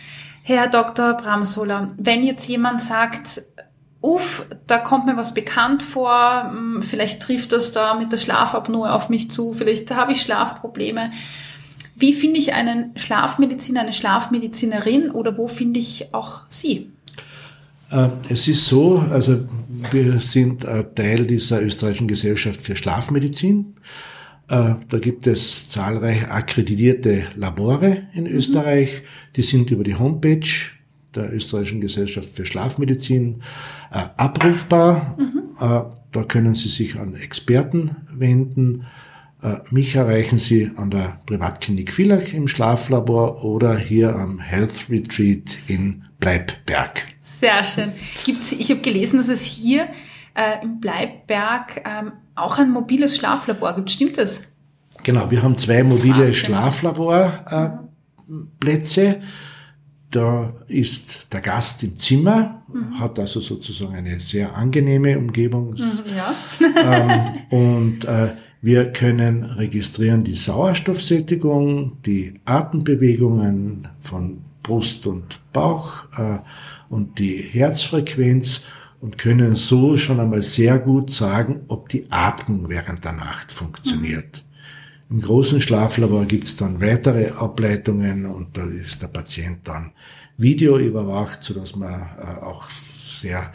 Herr 0.42 0.68
Dr. 0.68 1.14
Bramsola, 1.14 1.92
wenn 1.98 2.22
jetzt 2.22 2.48
jemand 2.48 2.80
sagt, 2.80 3.42
uff, 4.06 4.46
da 4.66 4.78
kommt 4.78 5.06
mir 5.06 5.16
was 5.16 5.34
bekannt 5.34 5.82
vor, 5.82 6.50
hm, 6.50 6.82
vielleicht 6.82 7.20
trifft 7.20 7.52
das 7.52 7.72
da 7.72 7.94
mit 7.94 8.12
der 8.12 8.18
Schlafapnoe 8.18 8.92
auf 8.92 9.08
mich 9.08 9.30
zu, 9.30 9.52
vielleicht 9.52 9.90
habe 9.94 10.12
ich 10.12 10.22
Schlafprobleme. 10.22 11.10
Wie 11.96 12.12
finde 12.12 12.38
ich 12.38 12.54
einen 12.54 12.96
Schlafmediziner, 12.96 13.80
eine 13.80 13.92
Schlafmedizinerin 13.92 15.10
oder 15.10 15.36
wo 15.36 15.48
finde 15.48 15.80
ich 15.80 16.14
auch 16.14 16.42
Sie? 16.48 16.92
Äh, 17.90 18.08
es 18.28 18.46
ist 18.46 18.66
so, 18.66 19.04
also 19.10 19.48
wir 19.90 20.20
sind 20.20 20.62
Teil 20.94 21.26
dieser 21.26 21.62
österreichischen 21.62 22.08
Gesellschaft 22.08 22.62
für 22.62 22.76
Schlafmedizin. 22.76 23.74
Äh, 24.48 24.74
da 24.88 24.98
gibt 25.00 25.26
es 25.26 25.68
zahlreiche 25.68 26.30
akkreditierte 26.30 27.24
Labore 27.34 28.02
in 28.14 28.24
mhm. 28.24 28.30
Österreich. 28.30 29.02
Die 29.34 29.42
sind 29.42 29.70
über 29.70 29.82
die 29.82 29.96
Homepage 29.96 30.46
der 31.14 31.32
österreichischen 31.32 31.80
Gesellschaft 31.80 32.28
für 32.28 32.44
Schlafmedizin 32.44 33.42
äh, 33.90 34.04
abrufbar. 34.16 35.16
Mhm. 35.18 35.42
Äh, 35.60 35.82
da 36.12 36.22
können 36.26 36.54
Sie 36.54 36.68
sich 36.68 36.98
an 36.98 37.14
Experten 37.14 37.96
wenden. 38.10 38.86
Äh, 39.42 39.56
mich 39.70 39.94
erreichen 39.94 40.38
Sie 40.38 40.70
an 40.76 40.90
der 40.90 41.20
Privatklinik 41.26 41.92
Villach 41.92 42.32
im 42.32 42.48
Schlaflabor 42.48 43.44
oder 43.44 43.76
hier 43.76 44.16
am 44.16 44.38
Health 44.38 44.88
Retreat 44.90 45.58
in 45.68 46.04
Bleibberg. 46.18 47.04
Sehr 47.20 47.62
schön. 47.64 47.92
Gibt's, 48.24 48.52
ich 48.52 48.70
habe 48.70 48.80
gelesen, 48.80 49.18
dass 49.18 49.28
es 49.28 49.42
hier 49.42 49.88
äh, 50.34 50.62
im 50.62 50.80
Bleibberg 50.80 51.82
ähm, 51.84 52.12
auch 52.34 52.58
ein 52.58 52.70
mobiles 52.70 53.16
Schlaflabor 53.16 53.74
gibt. 53.74 53.90
Stimmt 53.90 54.16
das? 54.18 54.40
Genau, 55.02 55.30
wir 55.30 55.42
haben 55.42 55.58
zwei 55.58 55.82
mobile 55.82 56.32
Schlaflaborplätze. 56.32 59.06
Äh, 59.06 59.20
da 60.10 60.54
ist 60.68 61.32
der 61.32 61.40
Gast 61.40 61.82
im 61.82 61.98
Zimmer, 61.98 62.62
mhm. 62.72 62.98
hat 62.98 63.18
also 63.18 63.40
sozusagen 63.40 63.94
eine 63.94 64.20
sehr 64.20 64.56
angenehme 64.56 65.18
Umgebung. 65.18 65.70
Mhm, 65.72 66.02
ja. 66.16 66.34
ähm, 66.60 67.32
und 67.50 68.04
äh, 68.04 68.32
wir 68.62 68.92
können 68.92 69.44
registrieren 69.44 70.24
die 70.24 70.34
Sauerstoffsättigung, 70.34 71.98
die 72.04 72.34
Atembewegungen 72.44 73.88
von 74.00 74.38
Brust 74.62 75.06
und 75.06 75.40
Bauch 75.52 76.06
äh, 76.16 76.38
und 76.88 77.18
die 77.18 77.36
Herzfrequenz 77.36 78.62
und 79.00 79.18
können 79.18 79.54
so 79.54 79.96
schon 79.96 80.20
einmal 80.20 80.42
sehr 80.42 80.78
gut 80.78 81.12
sagen, 81.12 81.60
ob 81.68 81.88
die 81.88 82.06
Atmung 82.10 82.68
während 82.68 83.04
der 83.04 83.12
Nacht 83.12 83.52
funktioniert. 83.52 84.42
Mhm. 85.08 85.16
Im 85.16 85.22
großen 85.22 85.60
Schlaflabor 85.60 86.24
gibt 86.24 86.44
es 86.44 86.56
dann 86.56 86.80
weitere 86.80 87.30
Ableitungen 87.30 88.26
und 88.26 88.56
da 88.56 88.64
ist 88.64 89.02
der 89.02 89.08
Patient 89.08 89.60
dann 89.64 89.92
Video 90.36 90.78
überwacht, 90.78 91.42
sodass 91.42 91.76
man 91.76 91.92
äh, 92.18 92.44
auch 92.44 92.68
sehr 92.70 93.52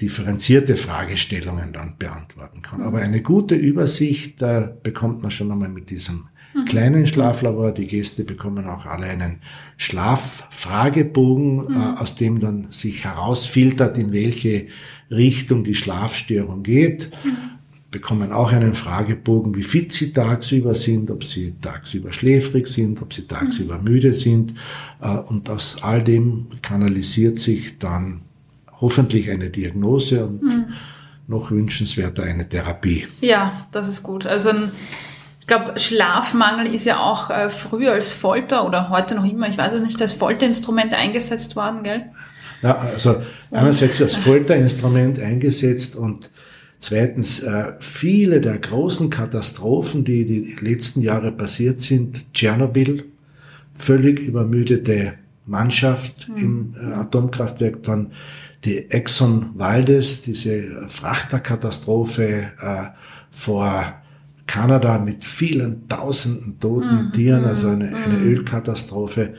differenzierte 0.00 0.76
Fragestellungen 0.76 1.72
dann 1.72 1.96
beantworten 1.98 2.62
kann. 2.62 2.82
Aber 2.82 3.00
eine 3.00 3.22
gute 3.22 3.54
Übersicht 3.54 4.40
da 4.40 4.60
bekommt 4.82 5.22
man 5.22 5.30
schon 5.30 5.52
einmal 5.52 5.68
mit 5.68 5.90
diesem 5.90 6.28
mhm. 6.54 6.64
kleinen 6.64 7.06
Schlaflabor. 7.06 7.72
Die 7.72 7.86
Gäste 7.86 8.24
bekommen 8.24 8.66
auch 8.66 8.86
alle 8.86 9.06
einen 9.06 9.40
Schlaffragebogen, 9.76 11.66
mhm. 11.66 11.74
äh, 11.74 12.00
aus 12.00 12.14
dem 12.14 12.40
dann 12.40 12.70
sich 12.70 13.04
herausfiltert, 13.04 13.98
in 13.98 14.12
welche 14.12 14.68
Richtung 15.10 15.64
die 15.64 15.74
Schlafstörung 15.74 16.62
geht. 16.62 17.10
Mhm. 17.24 17.36
Bekommen 17.90 18.30
auch 18.30 18.52
einen 18.52 18.74
Fragebogen, 18.74 19.54
wie 19.56 19.64
fit 19.64 19.92
sie 19.92 20.12
tagsüber 20.12 20.74
sind, 20.76 21.10
ob 21.10 21.24
sie 21.24 21.54
tagsüber 21.60 22.12
schläfrig 22.12 22.68
sind, 22.68 23.02
ob 23.02 23.12
sie 23.12 23.26
tagsüber 23.26 23.78
mhm. 23.78 23.84
müde 23.84 24.14
sind. 24.14 24.54
Äh, 25.00 25.16
und 25.16 25.50
aus 25.50 25.78
all 25.82 26.02
dem 26.02 26.46
kanalisiert 26.62 27.38
sich 27.38 27.78
dann 27.78 28.22
hoffentlich 28.80 29.30
eine 29.30 29.50
Diagnose 29.50 30.24
und 30.24 30.42
mhm. 30.42 30.64
noch 31.26 31.50
wünschenswerter 31.50 32.22
eine 32.22 32.48
Therapie. 32.48 33.06
Ja, 33.20 33.66
das 33.72 33.88
ist 33.88 34.02
gut. 34.02 34.26
Also 34.26 34.50
ein, 34.50 34.70
ich 35.40 35.46
glaube, 35.46 35.78
Schlafmangel 35.78 36.72
ist 36.72 36.86
ja 36.86 37.00
auch 37.00 37.30
äh, 37.30 37.50
früher 37.50 37.92
als 37.92 38.12
Folter 38.12 38.66
oder 38.66 38.88
heute 38.90 39.14
noch 39.16 39.24
immer, 39.24 39.48
ich 39.48 39.58
weiß 39.58 39.72
es 39.72 39.80
nicht, 39.80 40.00
als 40.00 40.12
Folterinstrument 40.12 40.94
eingesetzt 40.94 41.56
worden, 41.56 41.82
gell? 41.82 42.04
Ja, 42.62 42.76
also 42.76 43.22
einerseits 43.50 44.00
als 44.00 44.14
Folterinstrument 44.16 45.18
eingesetzt 45.18 45.96
und 45.96 46.30
zweitens 46.80 47.40
äh, 47.40 47.74
viele 47.78 48.40
der 48.40 48.58
großen 48.58 49.10
Katastrophen, 49.10 50.04
die 50.04 50.24
die 50.24 50.56
letzten 50.60 51.02
Jahre 51.02 51.30
passiert 51.30 51.80
sind, 51.80 52.32
Tschernobyl, 52.34 53.04
völlig 53.74 54.18
übermüdete 54.18 55.14
Mannschaft 55.46 56.28
mhm. 56.28 56.36
im 56.36 56.74
äh, 56.80 56.94
Atomkraftwerk, 56.94 57.82
dann 57.82 58.12
die 58.64 58.90
Exxon 58.90 59.50
Valdez, 59.54 60.22
diese 60.22 60.86
Frachterkatastrophe 60.88 62.52
äh, 62.60 62.84
vor 63.30 63.94
Kanada 64.46 64.98
mit 64.98 65.24
vielen 65.24 65.88
tausenden 65.88 66.58
toten 66.58 67.08
mm, 67.08 67.12
Tieren, 67.12 67.44
also 67.44 67.68
eine, 67.68 67.86
mm. 67.86 67.94
eine 67.94 68.18
Ölkatastrophe. 68.18 69.34